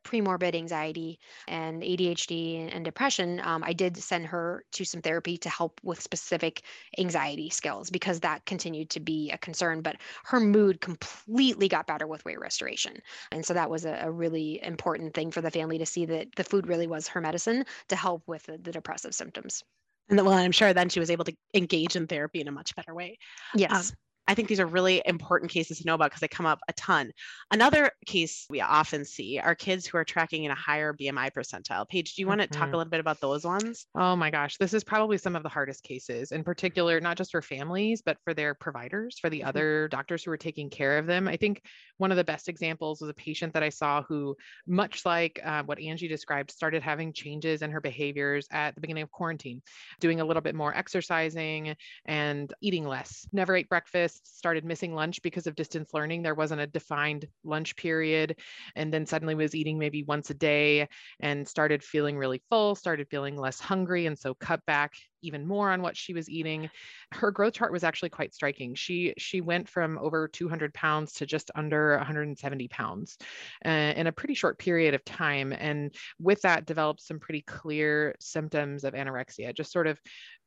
premorbid 0.04 0.54
anxiety 0.54 1.18
and 1.46 1.82
ADHD 1.82 2.74
and, 2.74 2.84
depression, 2.84 3.40
um, 3.44 3.62
I 3.64 3.72
did 3.72 3.96
send 3.96 4.26
her 4.26 4.64
to 4.72 4.84
some 4.84 5.02
therapy 5.02 5.36
to 5.38 5.48
help 5.48 5.80
with 5.82 6.00
specific 6.00 6.62
anxiety 6.98 7.50
skills 7.50 7.90
because 7.90 8.20
that 8.20 8.44
continued 8.46 8.90
to 8.90 9.00
be 9.00 9.30
a 9.30 9.38
concern. 9.38 9.82
But 9.82 9.96
her 10.24 10.40
mood 10.40 10.80
completely 10.80 11.68
got 11.68 11.86
better 11.86 12.06
with 12.06 12.24
weight 12.24 12.40
restoration. 12.40 12.96
And 13.30 13.44
so 13.44 13.54
that 13.54 13.70
was 13.70 13.84
a, 13.84 13.98
a 14.02 14.10
really 14.10 14.62
important 14.62 15.14
thing 15.14 15.30
for 15.30 15.42
the 15.42 15.50
family 15.50 15.78
to 15.78 15.86
see 15.86 16.06
that 16.06 16.34
the 16.36 16.44
food 16.44 16.66
really 16.66 16.86
was 16.86 17.08
her 17.08 17.20
medicine 17.20 17.64
to 17.88 17.96
help 17.96 18.26
with 18.26 18.44
the, 18.44 18.58
the 18.58 18.72
depressive 18.72 19.14
symptoms. 19.14 19.62
And 20.10 20.18
then, 20.18 20.26
well, 20.26 20.34
I'm 20.34 20.52
sure 20.52 20.74
then 20.74 20.88
she 20.88 21.00
was 21.00 21.10
able 21.10 21.24
to 21.24 21.34
engage 21.54 21.96
in 21.96 22.06
therapy 22.06 22.40
in 22.40 22.48
a 22.48 22.52
much 22.52 22.74
better 22.74 22.94
way. 22.94 23.16
Yes. 23.54 23.90
Um, 23.90 23.96
I 24.30 24.34
think 24.34 24.48
these 24.48 24.60
are 24.60 24.66
really 24.66 25.02
important 25.04 25.50
cases 25.50 25.78
to 25.78 25.86
know 25.86 25.94
about 25.94 26.10
because 26.10 26.20
they 26.20 26.28
come 26.28 26.46
up 26.46 26.60
a 26.68 26.72
ton. 26.74 27.12
Another 27.50 27.92
case 28.06 28.46
we 28.48 28.60
often 28.60 29.04
see 29.04 29.38
are 29.40 29.54
kids 29.56 29.86
who 29.86 29.98
are 29.98 30.04
tracking 30.04 30.44
in 30.44 30.52
a 30.52 30.54
higher 30.54 30.92
BMI 30.92 31.30
percentile. 31.30 31.88
Paige, 31.88 32.14
do 32.14 32.22
you 32.22 32.28
want 32.28 32.40
to 32.40 32.46
talk 32.48 32.72
a 32.72 32.76
Mhm. 32.76 32.78
little 32.78 32.90
bit 32.90 33.00
about 33.00 33.20
those 33.20 33.44
ones? 33.44 33.86
Oh 33.96 34.14
my 34.14 34.30
gosh, 34.30 34.56
this 34.58 34.72
is 34.72 34.84
probably 34.84 35.18
some 35.18 35.34
of 35.34 35.42
the 35.42 35.48
hardest 35.48 35.82
cases, 35.82 36.30
in 36.30 36.44
particular, 36.44 37.00
not 37.00 37.16
just 37.16 37.32
for 37.32 37.42
families, 37.42 38.02
but 38.02 38.18
for 38.22 38.32
their 38.34 38.54
providers, 38.54 39.18
for 39.18 39.28
the 39.28 39.42
Mhm. 39.42 39.42
other 39.42 39.88
doctors 39.88 40.22
who 40.22 40.30
are 40.30 40.36
taking 40.36 40.70
care 40.70 40.96
of 40.96 41.06
them. 41.08 41.26
I 41.26 41.36
think 41.36 41.62
one 41.96 42.12
of 42.12 42.16
the 42.16 42.22
best 42.22 42.48
examples 42.48 43.00
was 43.00 43.10
a 43.10 43.14
patient 43.14 43.52
that 43.54 43.64
I 43.64 43.68
saw 43.68 44.04
who, 44.04 44.36
much 44.64 45.04
like 45.04 45.40
uh, 45.42 45.64
what 45.64 45.80
Angie 45.80 46.06
described, 46.06 46.52
started 46.52 46.84
having 46.84 47.12
changes 47.12 47.62
in 47.62 47.72
her 47.72 47.80
behaviors 47.80 48.46
at 48.52 48.76
the 48.76 48.80
beginning 48.80 49.02
of 49.02 49.10
quarantine, 49.10 49.60
doing 49.98 50.20
a 50.20 50.24
little 50.24 50.40
bit 50.40 50.54
more 50.54 50.72
exercising 50.72 51.74
and 52.04 52.54
eating 52.60 52.84
less. 52.86 53.26
Never 53.32 53.56
ate 53.56 53.68
breakfast, 53.68 54.19
started 54.22 54.64
missing 54.64 54.94
lunch 54.94 55.22
because 55.22 55.46
of 55.46 55.54
distance 55.54 55.92
learning. 55.94 56.22
There 56.22 56.34
wasn't 56.34 56.60
a 56.60 56.66
defined 56.66 57.26
lunch 57.44 57.76
period, 57.76 58.38
and 58.76 58.92
then 58.92 59.06
suddenly 59.06 59.34
was 59.34 59.54
eating 59.54 59.78
maybe 59.78 60.02
once 60.02 60.30
a 60.30 60.34
day 60.34 60.88
and 61.20 61.46
started 61.46 61.82
feeling 61.82 62.16
really 62.16 62.42
full, 62.48 62.74
started 62.74 63.08
feeling 63.10 63.36
less 63.36 63.60
hungry, 63.60 64.06
and 64.06 64.18
so 64.18 64.34
cut 64.34 64.64
back 64.66 64.92
even 65.22 65.46
more 65.46 65.70
on 65.70 65.82
what 65.82 65.96
she 65.96 66.14
was 66.14 66.28
eating. 66.28 66.70
Her 67.12 67.30
growth 67.30 67.54
chart 67.54 67.72
was 67.72 67.84
actually 67.84 68.10
quite 68.10 68.34
striking. 68.34 68.74
She 68.74 69.14
she 69.18 69.40
went 69.40 69.68
from 69.68 69.98
over 69.98 70.28
200 70.28 70.74
pounds 70.74 71.12
to 71.14 71.26
just 71.26 71.50
under 71.54 71.96
170 71.96 72.68
pounds 72.68 73.18
uh, 73.64 73.68
in 73.68 74.06
a 74.06 74.12
pretty 74.12 74.34
short 74.34 74.58
period 74.58 74.94
of 74.94 75.04
time, 75.04 75.52
and 75.52 75.94
with 76.18 76.42
that 76.42 76.66
developed 76.66 77.02
some 77.02 77.18
pretty 77.18 77.42
clear 77.42 78.14
symptoms 78.20 78.84
of 78.84 78.94
anorexia, 78.94 79.54
just 79.54 79.72
sort 79.72 79.86
of 79.86 80.00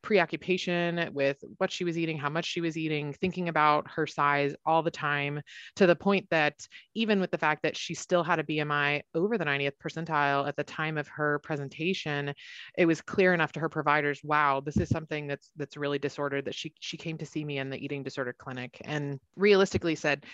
preoccupation 0.04 1.10
with 1.14 1.38
what 1.58 1.72
she 1.72 1.84
was 1.84 1.98
eating, 1.98 2.18
how 2.18 2.30
much 2.30 2.46
she 2.46 2.62
was 2.62 2.78
eating, 2.78 3.14
thinking 3.14 3.50
about 3.50 3.88
her 3.90 4.06
size 4.06 4.54
all 4.66 4.84
the 4.84 4.92
time, 4.92 5.42
to 5.78 5.88
the 5.88 5.96
point 5.96 6.28
that 6.30 6.68
even 6.94 7.20
with 7.20 7.32
the 7.32 7.38
fact 7.38 7.64
that 7.64 7.76
she 7.76 7.96
still 7.96 8.24
had 8.24 8.38
a 8.38 8.44
BMI 8.44 9.02
over 9.16 9.38
the 9.38 9.46
90th 9.46 9.78
percentile 9.84 10.48
at 10.48 10.56
the 10.56 10.64
time 10.64 10.98
of 10.98 11.08
her 11.08 11.40
presentation, 11.40 12.34
it 12.78 12.86
was 12.86 13.02
clear 13.02 13.34
enough 13.34 13.54
to 13.54 13.60
her 13.62 13.70
providers, 13.70 14.20
wow, 14.24 14.60
this 14.64 14.78
is 14.78 14.90
something 14.90 15.28
that's 15.28 15.52
that's 15.56 15.78
really 15.78 16.00
disordered 16.00 16.46
that 16.46 16.56
she 16.56 16.74
she 16.80 16.98
came 16.98 17.18
to 17.18 17.26
see 17.26 17.44
me 17.44 17.58
in 17.60 17.70
the 17.70 17.84
eating 17.84 18.04
disorder 18.04 18.34
clinic 18.34 18.82
and 18.86 19.20
realistically 19.36 19.96
said 19.96 20.26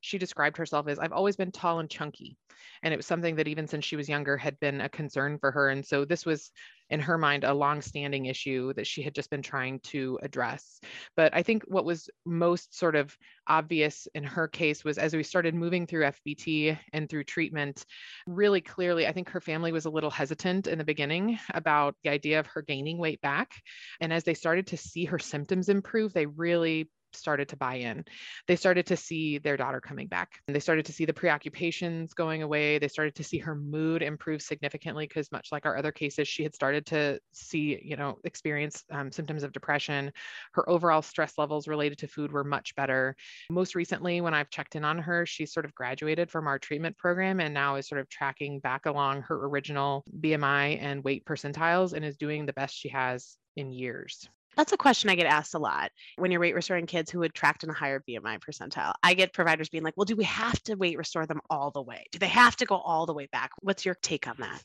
she 0.00 0.18
described 0.18 0.56
herself 0.56 0.88
as 0.88 0.98
I've 0.98 1.12
always 1.12 1.36
been 1.36 1.50
tall 1.50 1.80
and 1.80 1.90
chunky. 1.90 2.36
And 2.82 2.94
it 2.94 2.96
was 2.96 3.06
something 3.06 3.36
that 3.36 3.48
even 3.48 3.66
since 3.66 3.84
she 3.84 3.96
was 3.96 4.08
younger 4.08 4.36
had 4.36 4.58
been 4.60 4.80
a 4.80 4.88
concern 4.88 5.38
for 5.38 5.50
her. 5.50 5.70
And 5.70 5.84
so 5.84 6.04
this 6.04 6.24
was 6.24 6.52
in 6.90 7.00
her 7.00 7.18
mind 7.18 7.44
a 7.44 7.54
long-standing 7.54 8.26
issue 8.26 8.72
that 8.74 8.86
she 8.86 9.02
had 9.02 9.14
just 9.14 9.30
been 9.30 9.42
trying 9.42 9.80
to 9.80 10.18
address. 10.22 10.80
But 11.16 11.34
I 11.34 11.42
think 11.42 11.64
what 11.66 11.84
was 11.84 12.08
most 12.24 12.76
sort 12.76 12.96
of 12.96 13.16
obvious 13.46 14.08
in 14.14 14.24
her 14.24 14.48
case 14.48 14.84
was 14.84 14.98
as 14.98 15.14
we 15.14 15.22
started 15.22 15.54
moving 15.54 15.86
through 15.86 16.04
FBT 16.04 16.78
and 16.92 17.08
through 17.08 17.24
treatment, 17.24 17.84
really 18.26 18.60
clearly, 18.60 19.06
I 19.06 19.12
think 19.12 19.30
her 19.30 19.40
family 19.40 19.72
was 19.72 19.86
a 19.86 19.90
little 19.90 20.10
hesitant 20.10 20.66
in 20.66 20.78
the 20.78 20.84
beginning 20.84 21.38
about 21.54 21.94
the 22.02 22.10
idea 22.10 22.40
of 22.40 22.46
her 22.46 22.62
gaining 22.62 22.98
weight 22.98 23.20
back. 23.20 23.52
And 24.00 24.12
as 24.12 24.24
they 24.24 24.34
started 24.34 24.68
to 24.68 24.76
see 24.76 25.04
her 25.06 25.18
symptoms 25.18 25.68
improve, 25.68 26.12
they 26.12 26.26
really 26.26 26.88
started 27.12 27.48
to 27.48 27.56
buy 27.56 27.76
in. 27.76 28.04
They 28.46 28.56
started 28.56 28.86
to 28.86 28.96
see 28.96 29.38
their 29.38 29.56
daughter 29.56 29.80
coming 29.80 30.06
back. 30.06 30.40
And 30.46 30.54
they 30.54 30.60
started 30.60 30.86
to 30.86 30.92
see 30.92 31.04
the 31.04 31.12
preoccupations 31.12 32.14
going 32.14 32.42
away. 32.42 32.78
They 32.78 32.88
started 32.88 33.14
to 33.16 33.24
see 33.24 33.38
her 33.38 33.54
mood 33.54 34.02
improve 34.02 34.42
significantly 34.42 35.06
because, 35.06 35.30
much 35.32 35.48
like 35.52 35.66
our 35.66 35.76
other 35.76 35.92
cases, 35.92 36.28
she 36.28 36.42
had 36.42 36.54
started 36.54 36.86
to 36.86 37.18
see, 37.32 37.80
you 37.82 37.96
know, 37.96 38.18
experience 38.24 38.84
um, 38.90 39.10
symptoms 39.10 39.42
of 39.42 39.52
depression. 39.52 40.12
Her 40.52 40.68
overall 40.68 41.02
stress 41.02 41.38
levels 41.38 41.68
related 41.68 41.98
to 41.98 42.08
food 42.08 42.32
were 42.32 42.44
much 42.44 42.74
better. 42.74 43.16
Most 43.50 43.74
recently, 43.74 44.20
when 44.20 44.34
I've 44.34 44.50
checked 44.50 44.76
in 44.76 44.84
on 44.84 44.98
her, 44.98 45.26
she's 45.26 45.52
sort 45.52 45.66
of 45.66 45.74
graduated 45.74 46.30
from 46.30 46.46
our 46.46 46.58
treatment 46.58 46.96
program 46.96 47.40
and 47.40 47.54
now 47.54 47.76
is 47.76 47.88
sort 47.88 48.00
of 48.00 48.08
tracking 48.08 48.60
back 48.60 48.86
along 48.86 49.22
her 49.22 49.46
original 49.46 50.04
BMI 50.20 50.78
and 50.80 51.04
weight 51.04 51.24
percentiles 51.24 51.92
and 51.92 52.04
is 52.04 52.16
doing 52.16 52.46
the 52.46 52.52
best 52.52 52.76
she 52.76 52.88
has 52.88 53.36
in 53.56 53.72
years. 53.72 54.28
That's 54.58 54.72
a 54.72 54.76
question 54.76 55.08
I 55.08 55.14
get 55.14 55.26
asked 55.26 55.54
a 55.54 55.58
lot 55.60 55.92
when 56.16 56.32
you're 56.32 56.40
weight 56.40 56.56
restoring 56.56 56.86
kids 56.86 57.12
who 57.12 57.22
had 57.22 57.32
tracked 57.32 57.62
in 57.62 57.70
a 57.70 57.72
higher 57.72 58.02
BMI 58.08 58.40
percentile. 58.40 58.92
I 59.04 59.14
get 59.14 59.32
providers 59.32 59.68
being 59.68 59.84
like, 59.84 59.96
well, 59.96 60.04
do 60.04 60.16
we 60.16 60.24
have 60.24 60.60
to 60.64 60.74
weight 60.74 60.98
restore 60.98 61.26
them 61.26 61.40
all 61.48 61.70
the 61.70 61.80
way? 61.80 62.06
Do 62.10 62.18
they 62.18 62.26
have 62.26 62.56
to 62.56 62.66
go 62.66 62.74
all 62.74 63.06
the 63.06 63.14
way 63.14 63.28
back? 63.30 63.52
What's 63.60 63.86
your 63.86 63.94
take 64.02 64.26
on 64.26 64.34
that? 64.40 64.60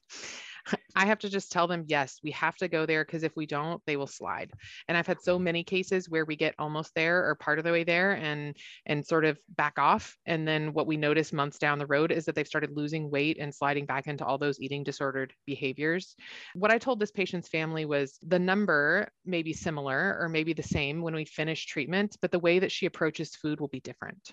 I 0.95 1.05
have 1.05 1.19
to 1.19 1.29
just 1.29 1.51
tell 1.51 1.67
them, 1.67 1.85
yes, 1.87 2.19
we 2.23 2.31
have 2.31 2.55
to 2.57 2.67
go 2.67 2.85
there 2.85 3.03
because 3.03 3.23
if 3.23 3.35
we 3.35 3.45
don't, 3.45 3.81
they 3.85 3.97
will 3.97 4.07
slide. 4.07 4.51
And 4.87 4.97
I've 4.97 5.07
had 5.07 5.21
so 5.21 5.39
many 5.39 5.63
cases 5.63 6.09
where 6.09 6.25
we 6.25 6.35
get 6.35 6.55
almost 6.59 6.93
there 6.95 7.27
or 7.27 7.35
part 7.35 7.57
of 7.57 7.65
the 7.65 7.71
way 7.71 7.83
there 7.83 8.13
and 8.13 8.55
and 8.85 9.05
sort 9.05 9.25
of 9.25 9.39
back 9.49 9.79
off. 9.79 10.15
And 10.25 10.47
then 10.47 10.73
what 10.73 10.87
we 10.87 10.97
notice 10.97 11.33
months 11.33 11.57
down 11.57 11.79
the 11.79 11.87
road 11.87 12.11
is 12.11 12.25
that 12.25 12.35
they've 12.35 12.47
started 12.47 12.77
losing 12.77 13.09
weight 13.09 13.37
and 13.39 13.53
sliding 13.53 13.85
back 13.85 14.07
into 14.07 14.25
all 14.25 14.37
those 14.37 14.59
eating 14.59 14.83
disordered 14.83 15.33
behaviors. 15.45 16.15
What 16.53 16.71
I 16.71 16.77
told 16.77 16.99
this 16.99 17.11
patient's 17.11 17.49
family 17.49 17.85
was 17.85 18.17
the 18.21 18.39
number 18.39 19.09
may 19.25 19.41
be 19.41 19.53
similar 19.53 20.17
or 20.19 20.29
maybe 20.29 20.53
the 20.53 20.63
same 20.63 21.01
when 21.01 21.15
we 21.15 21.25
finish 21.25 21.65
treatment, 21.65 22.17
but 22.21 22.31
the 22.31 22.39
way 22.39 22.59
that 22.59 22.71
she 22.71 22.85
approaches 22.85 23.35
food 23.35 23.59
will 23.59 23.67
be 23.67 23.79
different. 23.79 24.31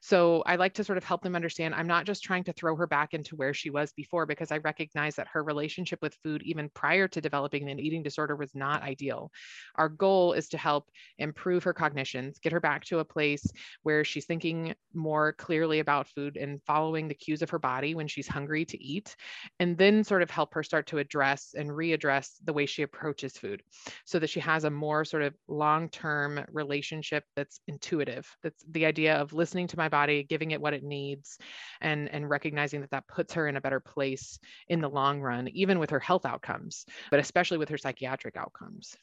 So 0.00 0.42
I 0.46 0.56
like 0.56 0.74
to 0.74 0.84
sort 0.84 0.98
of 0.98 1.04
help 1.04 1.22
them 1.22 1.36
understand 1.36 1.74
I'm 1.74 1.86
not 1.86 2.06
just 2.06 2.24
trying 2.24 2.44
to 2.44 2.52
throw 2.52 2.74
her 2.76 2.86
back 2.86 3.14
into 3.14 3.36
where 3.36 3.54
she 3.54 3.70
was 3.70 3.92
before 3.92 4.26
because 4.26 4.50
I 4.50 4.58
recognize 4.58 5.14
that 5.16 5.28
her 5.32 5.42
relationship 5.42 5.61
with 6.00 6.18
food, 6.22 6.42
even 6.44 6.70
prior 6.74 7.08
to 7.08 7.20
developing 7.20 7.68
an 7.68 7.78
eating 7.78 8.02
disorder, 8.02 8.36
was 8.36 8.54
not 8.54 8.82
ideal. 8.82 9.30
Our 9.76 9.88
goal 9.88 10.32
is 10.32 10.48
to 10.50 10.58
help 10.58 10.90
improve 11.18 11.64
her 11.64 11.72
cognitions, 11.72 12.38
get 12.38 12.52
her 12.52 12.60
back 12.60 12.84
to 12.86 12.98
a 12.98 13.04
place 13.04 13.46
where 13.82 14.04
she's 14.04 14.26
thinking 14.26 14.74
more 14.94 15.32
clearly 15.32 15.80
about 15.80 16.08
food 16.08 16.36
and 16.36 16.60
following 16.66 17.08
the 17.08 17.14
cues 17.14 17.42
of 17.42 17.50
her 17.50 17.58
body 17.58 17.94
when 17.94 18.08
she's 18.08 18.28
hungry 18.28 18.64
to 18.66 18.82
eat, 18.82 19.16
and 19.60 19.76
then 19.78 20.04
sort 20.04 20.22
of 20.22 20.30
help 20.30 20.54
her 20.54 20.62
start 20.62 20.86
to 20.88 20.98
address 20.98 21.54
and 21.56 21.70
readdress 21.70 22.30
the 22.44 22.52
way 22.52 22.66
she 22.66 22.82
approaches 22.82 23.36
food 23.36 23.62
so 24.04 24.18
that 24.18 24.30
she 24.30 24.40
has 24.40 24.64
a 24.64 24.70
more 24.70 25.04
sort 25.04 25.22
of 25.22 25.34
long 25.48 25.88
term 25.88 26.44
relationship 26.52 27.24
that's 27.36 27.60
intuitive. 27.66 28.28
That's 28.42 28.64
the 28.70 28.86
idea 28.86 29.16
of 29.16 29.32
listening 29.32 29.66
to 29.68 29.76
my 29.76 29.88
body, 29.88 30.24
giving 30.24 30.50
it 30.50 30.60
what 30.60 30.74
it 30.74 30.82
needs, 30.82 31.38
and, 31.80 32.08
and 32.08 32.28
recognizing 32.28 32.80
that 32.80 32.90
that 32.90 33.08
puts 33.08 33.34
her 33.34 33.48
in 33.48 33.56
a 33.56 33.60
better 33.60 33.80
place 33.80 34.38
in 34.68 34.80
the 34.80 34.88
long 34.88 35.20
run, 35.20 35.48
even 35.54 35.78
with 35.78 35.90
her 35.90 36.00
health 36.00 36.26
outcomes, 36.26 36.86
but 37.10 37.20
especially 37.20 37.58
with 37.58 37.68
her 37.68 37.78
psychiatric 37.78 38.36
outcomes. 38.36 38.96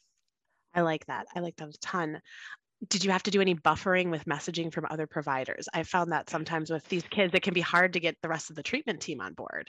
I 0.74 0.82
like 0.82 1.06
that. 1.06 1.26
I 1.34 1.40
like 1.40 1.56
that 1.56 1.74
a 1.74 1.78
ton. 1.80 2.20
Did 2.88 3.04
you 3.04 3.10
have 3.10 3.22
to 3.24 3.30
do 3.30 3.40
any 3.40 3.54
buffering 3.54 4.10
with 4.10 4.24
messaging 4.24 4.72
from 4.72 4.86
other 4.88 5.06
providers? 5.06 5.68
I 5.74 5.82
found 5.82 6.12
that 6.12 6.30
sometimes 6.30 6.70
with 6.70 6.88
these 6.88 7.04
kids, 7.10 7.34
it 7.34 7.42
can 7.42 7.52
be 7.52 7.60
hard 7.60 7.92
to 7.92 8.00
get 8.00 8.16
the 8.22 8.28
rest 8.28 8.50
of 8.50 8.56
the 8.56 8.62
treatment 8.62 9.00
team 9.00 9.20
on 9.20 9.34
board. 9.34 9.68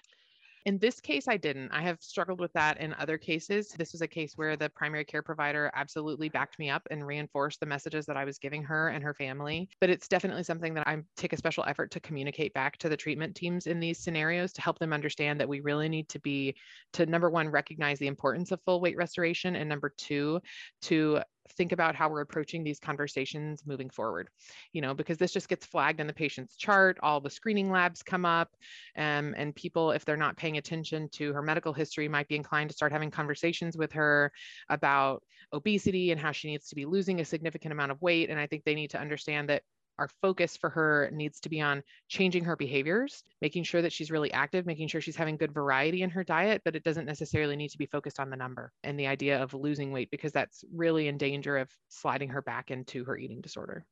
In 0.66 0.78
this 0.78 1.00
case, 1.00 1.28
I 1.28 1.38
didn't. 1.38 1.72
I 1.72 1.82
have 1.82 2.02
struggled 2.02 2.40
with 2.40 2.54
that 2.54 2.80
in 2.80 2.94
other 2.96 3.18
cases. 3.18 3.70
This 3.70 3.94
was 3.94 4.02
a 4.02 4.08
case 4.08 4.34
where 4.36 4.56
the 4.56 4.70
primary 4.70 5.04
care 5.04 5.24
provider 5.24 5.72
absolutely 5.74 6.30
backed 6.30 6.60
me 6.60 6.70
up 6.70 6.88
and 6.92 7.06
reinforced 7.06 7.60
the 7.60 7.66
messages 7.66 8.06
that 8.06 8.18
I 8.18 8.26
was 8.26 8.38
giving 8.38 8.64
her 8.64 8.90
and 8.90 9.04
her 9.04 9.14
family. 9.14 9.70
But 9.80 9.90
it's 9.90 10.08
definitely 10.08 10.44
something 10.44 10.74
that 10.76 10.88
I 10.88 10.98
take 11.18 11.34
a 11.34 11.38
special 11.38 11.64
effort 11.68 11.90
to 11.92 12.00
communicate 12.00 12.54
back 12.54 12.78
to 12.78 12.90
the 12.90 12.98
treatment 12.98 13.36
teams 13.36 13.66
in 13.66 13.80
these 13.80 13.98
scenarios 13.98 14.54
to 14.54 14.62
help 14.62 14.78
them 14.78 14.94
understand 14.94 15.40
that 15.40 15.50
we 15.50 15.62
really 15.62 15.90
need 15.90 16.10
to 16.10 16.20
be 16.20 16.56
to 16.94 17.06
number 17.06 17.30
one, 17.30 17.50
recognize 17.50 17.98
the 17.98 18.08
importance 18.08 18.52
of 18.52 18.62
full 18.64 18.82
weight 18.82 18.98
restoration, 18.98 19.56
and 19.56 19.68
number 19.68 19.94
two, 19.98 20.40
to 20.84 21.22
think 21.50 21.72
about 21.72 21.96
how 21.96 22.10
we're 22.10 22.22
approaching 22.22 22.64
these 22.64 22.80
conversations 22.80 23.64
moving 23.66 23.90
forward 23.90 24.30
you 24.74 24.82
know 24.82 24.94
because 24.94 25.18
this 25.18 25.32
just 25.32 25.50
gets 25.50 25.66
flagged 25.66 26.00
in 26.00 26.08
the 26.08 26.14
patient's 26.14 26.56
chart 26.56 26.98
all 27.02 27.20
the 27.20 27.30
screening 27.30 27.72
labs 27.72 28.04
come 28.04 28.26
up 28.26 28.50
um, 28.98 29.34
and 29.38 29.56
people 29.56 29.92
if 29.92 30.06
they're 30.06 30.18
not 30.18 30.38
paying 30.38 30.58
attention 30.58 31.10
to 31.10 31.34
her 31.34 31.42
medical 31.42 31.74
history 31.74 32.08
might 32.08 32.28
be 32.28 32.36
inclined 32.36 32.70
to 32.70 32.76
start 32.76 32.92
having 32.92 33.12
conversations 33.12 33.76
with 33.76 33.92
her 33.92 34.32
about 34.70 35.24
obesity 35.54 36.12
and 36.12 36.20
how 36.20 36.32
she 36.32 36.48
needs 36.48 36.68
to 36.68 36.76
be 36.76 36.86
losing 36.86 37.20
a 37.20 37.26
significant 37.26 37.72
amount 37.72 37.92
of 37.92 38.02
weight 38.02 38.30
and 38.30 38.40
i 38.40 38.48
think 38.48 38.64
they 38.64 38.76
need 38.76 38.90
to 38.90 39.00
understand 39.00 39.50
that 39.50 39.64
our 40.02 40.10
focus 40.20 40.58
for 40.58 40.72
her 40.72 41.12
needs 41.14 41.40
to 41.40 41.50
be 41.50 41.62
on 41.62 41.84
changing 42.08 42.44
her 42.44 42.56
behaviors, 42.56 43.24
making 43.40 43.64
sure 43.64 43.84
that 43.84 43.94
she's 43.94 44.10
really 44.10 44.34
active, 44.34 44.66
making 44.66 44.88
sure 44.88 45.00
she's 45.00 45.16
having 45.16 45.38
good 45.38 45.54
variety 45.54 46.02
in 46.02 46.10
her 46.10 46.24
diet, 46.24 46.64
but 46.66 46.76
it 46.76 46.84
doesn't 46.84 47.06
necessarily 47.06 47.56
need 47.56 47.70
to 47.70 47.78
be 47.78 47.86
focused 47.86 48.20
on 48.20 48.32
the 48.32 48.36
number 48.36 48.74
and 48.84 49.00
the 49.00 49.06
idea 49.06 49.40
of 49.40 49.54
losing 49.54 49.92
weight 49.92 50.10
because 50.10 50.32
that's 50.32 50.66
really 50.74 51.08
in 51.08 51.20
danger 51.20 51.56
of 51.56 51.70
sliding 51.90 52.30
her 52.30 52.42
back 52.42 52.72
into 52.72 53.06
her 53.06 53.16
eating 53.16 53.42
disorder. 53.42 53.86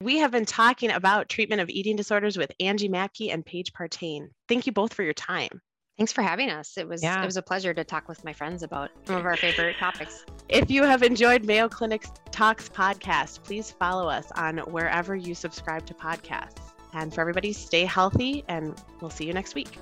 We 0.00 0.18
have 0.18 0.30
been 0.30 0.46
talking 0.46 0.90
about 0.90 1.28
treatment 1.28 1.60
of 1.60 1.68
eating 1.68 1.96
disorders 1.96 2.38
with 2.38 2.52
Angie 2.58 2.88
Mattke 2.88 3.32
and 3.32 3.44
Paige 3.44 3.74
Partain. 3.74 4.28
Thank 4.48 4.66
you 4.66 4.72
both 4.72 4.94
for 4.94 5.02
your 5.02 5.12
time. 5.12 5.60
Thanks 5.96 6.12
for 6.12 6.22
having 6.22 6.50
us. 6.50 6.76
It 6.76 6.88
was 6.88 7.02
yeah. 7.02 7.22
it 7.22 7.24
was 7.24 7.36
a 7.36 7.42
pleasure 7.42 7.72
to 7.72 7.84
talk 7.84 8.08
with 8.08 8.24
my 8.24 8.32
friends 8.32 8.62
about 8.62 8.90
some 9.04 9.16
of 9.16 9.24
our 9.24 9.36
favorite 9.44 9.76
topics. 9.78 10.24
If 10.48 10.70
you 10.70 10.82
have 10.82 11.02
enjoyed 11.02 11.44
Mayo 11.44 11.68
Clinic's 11.68 12.10
Talks 12.30 12.68
podcast, 12.68 13.42
please 13.44 13.70
follow 13.70 14.08
us 14.08 14.30
on 14.32 14.58
wherever 14.58 15.14
you 15.14 15.34
subscribe 15.34 15.86
to 15.86 15.94
podcasts. 15.94 16.72
And 16.92 17.12
for 17.12 17.20
everybody, 17.20 17.52
stay 17.52 17.84
healthy 17.84 18.44
and 18.48 18.74
we'll 19.00 19.10
see 19.10 19.26
you 19.26 19.32
next 19.32 19.54
week. 19.54 19.78